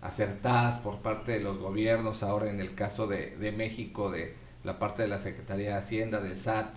acertadas 0.00 0.78
por 0.78 0.98
parte 0.98 1.32
de 1.32 1.40
los 1.40 1.58
gobiernos, 1.58 2.22
ahora 2.22 2.50
en 2.50 2.60
el 2.60 2.74
caso 2.74 3.06
de, 3.06 3.36
de 3.36 3.52
México, 3.52 4.10
de 4.10 4.34
la 4.64 4.78
parte 4.78 5.02
de 5.02 5.08
la 5.08 5.18
Secretaría 5.18 5.70
de 5.70 5.74
Hacienda, 5.74 6.20
del 6.20 6.38
SAT, 6.38 6.76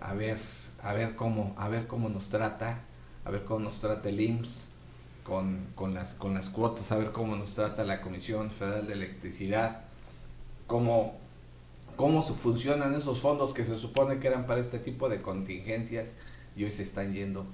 a 0.00 0.14
ver, 0.14 0.38
a 0.82 0.92
ver 0.92 1.16
cómo, 1.16 1.54
a 1.58 1.68
ver 1.68 1.86
cómo 1.86 2.08
nos 2.08 2.28
trata, 2.28 2.80
a 3.24 3.30
ver 3.30 3.44
cómo 3.44 3.60
nos 3.60 3.80
trata 3.80 4.08
el 4.08 4.20
IMSS 4.20 4.68
con, 5.24 5.66
con, 5.74 5.94
las, 5.94 6.14
con 6.14 6.34
las 6.34 6.48
cuotas, 6.48 6.90
a 6.92 6.96
ver 6.96 7.12
cómo 7.12 7.36
nos 7.36 7.54
trata 7.54 7.84
la 7.84 8.00
Comisión 8.00 8.50
Federal 8.50 8.86
de 8.86 8.94
Electricidad, 8.94 9.82
cómo 10.66 11.18
cómo 11.98 12.22
funcionan 12.22 12.94
esos 12.94 13.18
fondos 13.18 13.52
que 13.52 13.64
se 13.64 13.76
supone 13.76 14.20
que 14.20 14.28
eran 14.28 14.46
para 14.46 14.60
este 14.60 14.78
tipo 14.78 15.08
de 15.08 15.20
contingencias 15.20 16.14
y 16.56 16.62
hoy 16.62 16.70
se 16.70 16.84
están 16.84 17.12
yendo 17.12 17.44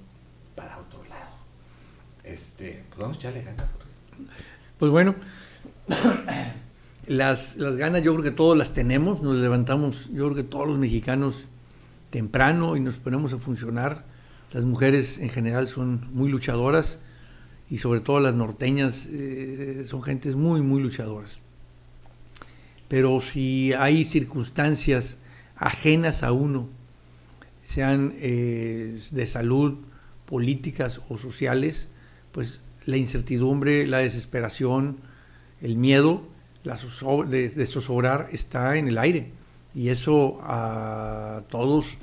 para 0.55 0.77
otro 0.77 1.03
lado. 1.05 1.33
Este, 2.23 2.83
pues 2.89 2.99
vamos 2.99 3.17
a 3.17 3.19
echarle 3.21 3.41
ganas. 3.41 3.71
Pues 4.77 4.91
bueno, 4.91 5.15
las, 7.07 7.57
las 7.57 7.75
ganas 7.75 8.03
yo 8.03 8.13
creo 8.13 8.23
que 8.23 8.29
todos 8.29 8.55
las 8.55 8.71
tenemos, 8.71 9.23
nos 9.23 9.37
levantamos, 9.39 10.09
yo 10.11 10.25
creo 10.25 10.35
que 10.35 10.43
todos 10.43 10.67
los 10.67 10.77
mexicanos 10.77 11.47
temprano 12.11 12.77
y 12.77 12.81
nos 12.81 12.97
ponemos 12.97 13.33
a 13.33 13.39
funcionar. 13.39 14.05
Las 14.51 14.63
mujeres 14.63 15.17
en 15.17 15.29
general 15.29 15.67
son 15.67 16.07
muy 16.13 16.29
luchadoras 16.29 16.99
y 17.67 17.77
sobre 17.77 17.99
todo 17.99 18.19
las 18.19 18.35
norteñas 18.35 19.07
eh, 19.07 19.85
son 19.87 20.03
gentes 20.03 20.35
muy, 20.35 20.61
muy 20.61 20.83
luchadoras 20.83 21.39
pero 22.87 23.21
si 23.21 23.73
hay 23.73 24.05
circunstancias 24.05 25.17
ajenas 25.55 26.23
a 26.23 26.31
uno, 26.31 26.67
sean 27.63 28.13
eh, 28.17 28.99
de 29.11 29.27
salud, 29.27 29.75
políticas 30.25 31.01
o 31.09 31.17
sociales, 31.17 31.87
pues 32.31 32.61
la 32.85 32.97
incertidumbre, 32.97 33.87
la 33.87 33.99
desesperación, 33.99 34.97
el 35.61 35.77
miedo 35.77 36.23
la 36.65 36.75
de, 37.27 37.67
zozobrar 37.67 38.27
está 38.31 38.77
en 38.77 38.87
el 38.87 38.97
aire. 38.97 39.31
Y 39.75 39.89
eso 39.89 40.39
a 40.43 41.43
todos 41.49 41.97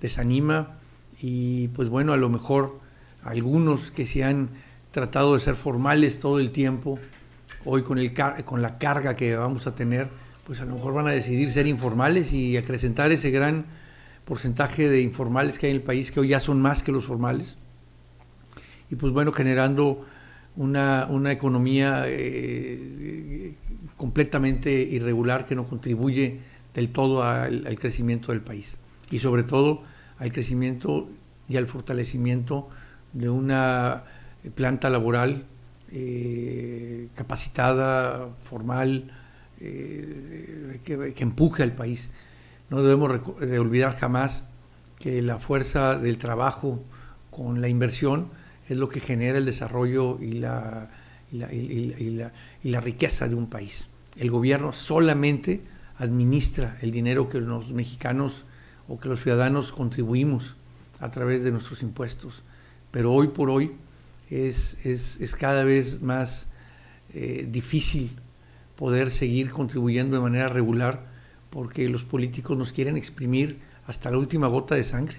desanima. 0.00 0.76
Y 1.20 1.68
pues 1.68 1.88
bueno, 1.88 2.12
a 2.12 2.16
lo 2.16 2.28
mejor 2.28 2.80
algunos 3.22 3.90
que 3.90 4.06
se 4.06 4.24
han 4.24 4.50
tratado 4.90 5.34
de 5.34 5.40
ser 5.40 5.54
formales 5.54 6.18
todo 6.18 6.40
el 6.40 6.50
tiempo, 6.50 6.98
hoy 7.64 7.82
con, 7.82 7.98
el, 7.98 8.12
con 8.44 8.60
la 8.60 8.78
carga 8.78 9.14
que 9.14 9.36
vamos 9.36 9.66
a 9.66 9.74
tener, 9.74 10.08
pues 10.48 10.62
a 10.62 10.64
lo 10.64 10.74
mejor 10.76 10.94
van 10.94 11.06
a 11.06 11.10
decidir 11.10 11.52
ser 11.52 11.66
informales 11.66 12.32
y 12.32 12.56
acrecentar 12.56 13.12
ese 13.12 13.30
gran 13.30 13.66
porcentaje 14.24 14.88
de 14.88 15.02
informales 15.02 15.58
que 15.58 15.66
hay 15.66 15.72
en 15.72 15.76
el 15.76 15.82
país, 15.82 16.10
que 16.10 16.20
hoy 16.20 16.28
ya 16.28 16.40
son 16.40 16.62
más 16.62 16.82
que 16.82 16.90
los 16.90 17.04
formales. 17.04 17.58
Y 18.90 18.96
pues 18.96 19.12
bueno, 19.12 19.30
generando 19.32 20.06
una, 20.56 21.06
economía 21.30 22.04
eh, 22.06 23.56
completamente 23.98 24.72
irregular 24.72 25.44
que 25.44 25.54
no 25.54 25.66
contribuye 25.66 26.40
del 26.72 26.88
todo 26.88 27.24
al, 27.24 27.78
crecimiento 27.78 28.32
del 28.32 28.40
país. 28.40 28.78
Y 29.10 29.18
sobre 29.18 29.42
todo 29.42 29.82
al 30.16 30.32
crecimiento 30.32 31.10
y 31.46 31.58
al 31.58 31.66
fortalecimiento 31.66 32.70
de 33.12 33.28
una 33.28 34.04
planta 34.54 34.88
laboral 34.88 35.44
eh, 35.92 37.08
capacitada, 37.14 38.30
formal, 38.42 39.12
eh, 39.60 40.80
que, 40.84 41.22
empuje 41.22 41.62
al 41.62 41.72
país. 41.72 42.10
No 42.70 42.82
debemos 42.82 43.20
de 43.40 43.58
olvidar 43.58 43.96
jamás 43.96 44.44
que 44.98 45.22
la 45.22 45.38
fuerza 45.38 45.98
del 45.98 46.18
trabajo 46.18 46.82
con 47.30 47.60
la 47.60 47.68
inversión 47.68 48.28
es 48.68 48.76
lo 48.76 48.88
que 48.88 49.00
genera 49.00 49.38
el 49.38 49.44
desarrollo 49.44 50.18
y 50.20 50.32
la, 50.32 50.90
riqueza 52.62 53.28
de 53.28 53.34
un 53.34 53.48
país. 53.48 53.88
El 54.16 54.30
gobierno 54.30 54.72
solamente 54.72 55.62
administra 55.98 56.76
el 56.82 56.92
dinero 56.92 57.28
que 57.28 57.40
los 57.40 57.70
mexicanos 57.70 58.44
o 58.86 58.98
que 58.98 59.08
los 59.08 59.22
ciudadanos 59.22 59.72
contribuimos 59.72 60.56
a 61.00 61.10
través 61.10 61.44
de 61.44 61.50
nuestros 61.50 61.82
impuestos. 61.82 62.42
Pero 62.90 63.12
hoy 63.12 63.28
por 63.28 63.50
hoy 63.50 63.72
es 64.30 64.76
cada 65.38 65.64
vez 65.64 66.02
más 66.02 66.48
eh, 67.14 67.46
difícil 67.50 68.10
poder 68.78 69.10
seguir 69.10 69.50
contribuyendo 69.50 70.16
de 70.16 70.22
manera 70.22 70.46
regular 70.46 71.04
porque 71.50 71.88
los 71.88 72.04
políticos 72.04 72.56
nos 72.56 72.72
quieren 72.72 72.96
exprimir 72.96 73.58
hasta 73.88 74.08
la 74.08 74.18
última 74.18 74.46
gota 74.46 74.76
de 74.76 74.84
sangre. 74.84 75.18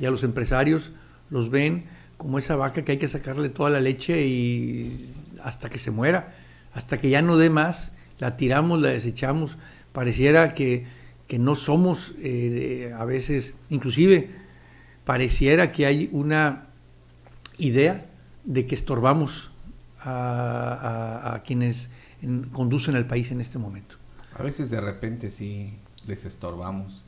Y 0.00 0.06
a 0.06 0.10
los 0.10 0.24
empresarios 0.24 0.90
los 1.30 1.48
ven 1.48 1.84
como 2.16 2.38
esa 2.38 2.56
vaca 2.56 2.84
que 2.84 2.92
hay 2.92 2.98
que 2.98 3.06
sacarle 3.06 3.50
toda 3.50 3.70
la 3.70 3.78
leche 3.78 4.26
y 4.26 5.14
hasta 5.44 5.70
que 5.70 5.78
se 5.78 5.92
muera, 5.92 6.34
hasta 6.74 6.98
que 6.98 7.08
ya 7.08 7.22
no 7.22 7.36
dé 7.36 7.50
más, 7.50 7.92
la 8.18 8.36
tiramos, 8.36 8.80
la 8.80 8.88
desechamos. 8.88 9.58
Pareciera 9.92 10.52
que, 10.52 10.86
que 11.28 11.38
no 11.38 11.54
somos 11.54 12.14
eh, 12.18 12.92
a 12.98 13.04
veces, 13.04 13.54
inclusive 13.70 14.30
pareciera 15.04 15.70
que 15.70 15.86
hay 15.86 16.08
una 16.10 16.66
idea 17.58 18.06
de 18.42 18.66
que 18.66 18.74
estorbamos 18.74 19.52
a, 20.00 21.34
a 21.34 21.42
quienes 21.44 21.90
conducen 22.52 22.96
al 22.96 23.06
país 23.06 23.32
en 23.32 23.40
este 23.40 23.58
momento. 23.58 23.96
A 24.34 24.42
veces 24.42 24.70
de 24.70 24.80
repente 24.80 25.30
sí 25.30 25.78
les 26.06 26.24
estorbamos 26.24 27.02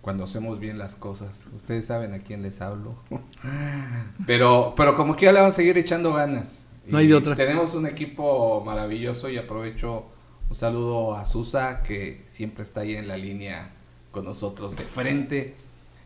cuando 0.00 0.24
hacemos 0.24 0.58
bien 0.58 0.78
las 0.78 0.94
cosas. 0.94 1.46
Ustedes 1.54 1.86
saben 1.86 2.12
a 2.12 2.18
quién 2.18 2.42
les 2.42 2.60
hablo. 2.60 2.96
pero, 4.26 4.74
pero 4.76 4.96
como 4.96 5.16
que 5.16 5.26
ya 5.26 5.32
le 5.32 5.40
vamos 5.40 5.54
a 5.54 5.56
seguir 5.56 5.78
echando 5.78 6.12
ganas. 6.12 6.66
No 6.86 6.98
hay 6.98 7.06
de 7.06 7.14
otra. 7.14 7.36
Tenemos 7.36 7.74
un 7.74 7.86
equipo 7.86 8.62
maravilloso 8.64 9.28
y 9.28 9.38
aprovecho 9.38 10.06
un 10.50 10.56
saludo 10.56 11.14
a 11.14 11.24
Susa 11.24 11.82
que 11.82 12.22
siempre 12.26 12.64
está 12.64 12.80
ahí 12.80 12.96
en 12.96 13.06
la 13.06 13.16
línea 13.16 13.70
con 14.10 14.24
nosotros 14.24 14.76
de 14.76 14.82
frente, 14.84 15.54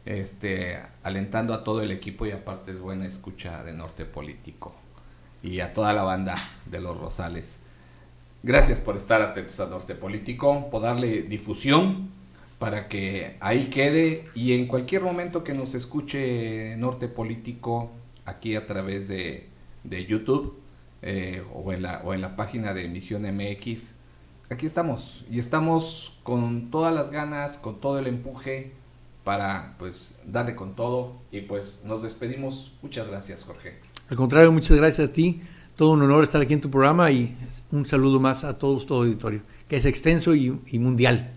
este, 0.04 0.78
alentando 1.02 1.54
a 1.54 1.64
todo 1.64 1.82
el 1.82 1.90
equipo 1.90 2.26
y 2.26 2.32
aparte 2.32 2.72
es 2.72 2.78
buena 2.78 3.06
escucha 3.06 3.64
de 3.64 3.72
Norte 3.72 4.04
Político 4.04 4.74
y 5.42 5.60
a 5.60 5.72
toda 5.72 5.92
la 5.92 6.02
banda 6.02 6.34
de 6.66 6.80
los 6.80 6.96
Rosales. 6.98 7.58
Gracias 8.42 8.80
por 8.80 8.96
estar 8.96 9.22
atentos 9.22 9.58
a 9.60 9.66
Norte 9.66 9.94
Político, 9.94 10.68
por 10.70 10.82
darle 10.82 11.22
difusión 11.22 12.10
para 12.58 12.88
que 12.88 13.36
ahí 13.40 13.66
quede 13.66 14.28
y 14.34 14.52
en 14.52 14.66
cualquier 14.66 15.02
momento 15.02 15.44
que 15.44 15.52
nos 15.52 15.74
escuche 15.74 16.76
Norte 16.76 17.08
Político 17.08 17.90
aquí 18.24 18.56
a 18.56 18.66
través 18.66 19.08
de, 19.08 19.48
YouTube 19.84 20.58
eh, 21.02 21.44
o, 21.54 21.72
en 21.72 21.82
la, 21.82 22.02
o 22.04 22.14
en 22.14 22.20
la 22.20 22.34
página 22.34 22.72
de 22.72 22.86
Emisión 22.86 23.22
MX, 23.22 23.94
aquí 24.50 24.66
estamos 24.66 25.24
y 25.30 25.38
estamos 25.38 26.18
con 26.22 26.70
todas 26.70 26.94
las 26.94 27.10
ganas, 27.10 27.58
con 27.58 27.80
todo 27.80 27.98
el 27.98 28.06
empuje 28.06 28.72
para 29.22 29.74
pues 29.78 30.16
darle 30.24 30.54
con 30.54 30.74
todo 30.74 31.16
y 31.30 31.42
pues 31.42 31.82
nos 31.84 32.02
despedimos. 32.02 32.72
Muchas 32.80 33.08
gracias 33.08 33.44
Jorge. 33.44 33.80
Al 34.08 34.16
contrario, 34.16 34.50
muchas 34.52 34.76
gracias 34.76 35.08
a 35.08 35.12
ti 35.12 35.42
todo 35.76 35.90
un 35.90 36.02
honor 36.02 36.24
estar 36.24 36.40
aquí 36.40 36.54
en 36.54 36.60
tu 36.60 36.70
programa 36.70 37.10
y 37.10 37.36
un 37.70 37.84
saludo 37.84 38.18
más 38.18 38.44
a 38.44 38.58
todos, 38.58 38.86
todo 38.86 39.02
auditorio, 39.02 39.42
que 39.68 39.76
es 39.76 39.84
extenso 39.84 40.34
y, 40.34 40.50
mundial. 40.78 41.32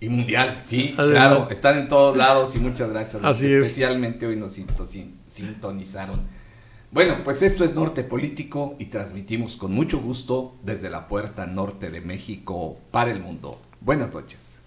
Y 0.00 0.08
mundial, 0.08 0.58
sí, 0.62 0.92
claro, 0.94 1.48
están 1.50 1.78
en 1.78 1.88
todos 1.88 2.16
lados 2.16 2.54
y 2.54 2.58
muchas 2.58 2.90
gracias. 2.90 3.22
especialmente 3.42 4.26
hoy 4.26 4.36
nos 4.36 4.58
sintonizaron. 5.26 6.20
Bueno, 6.92 7.18
pues 7.22 7.42
esto 7.42 7.64
es 7.64 7.74
Norte 7.74 8.02
Político 8.02 8.74
y 8.78 8.86
transmitimos 8.86 9.56
con 9.56 9.72
mucho 9.72 10.00
gusto 10.00 10.56
desde 10.64 10.90
la 10.90 11.06
puerta 11.06 11.46
norte 11.46 11.88
de 11.88 12.00
México 12.00 12.80
para 12.90 13.12
el 13.12 13.20
mundo. 13.20 13.60
Buenas 13.80 14.12
noches. 14.12 14.59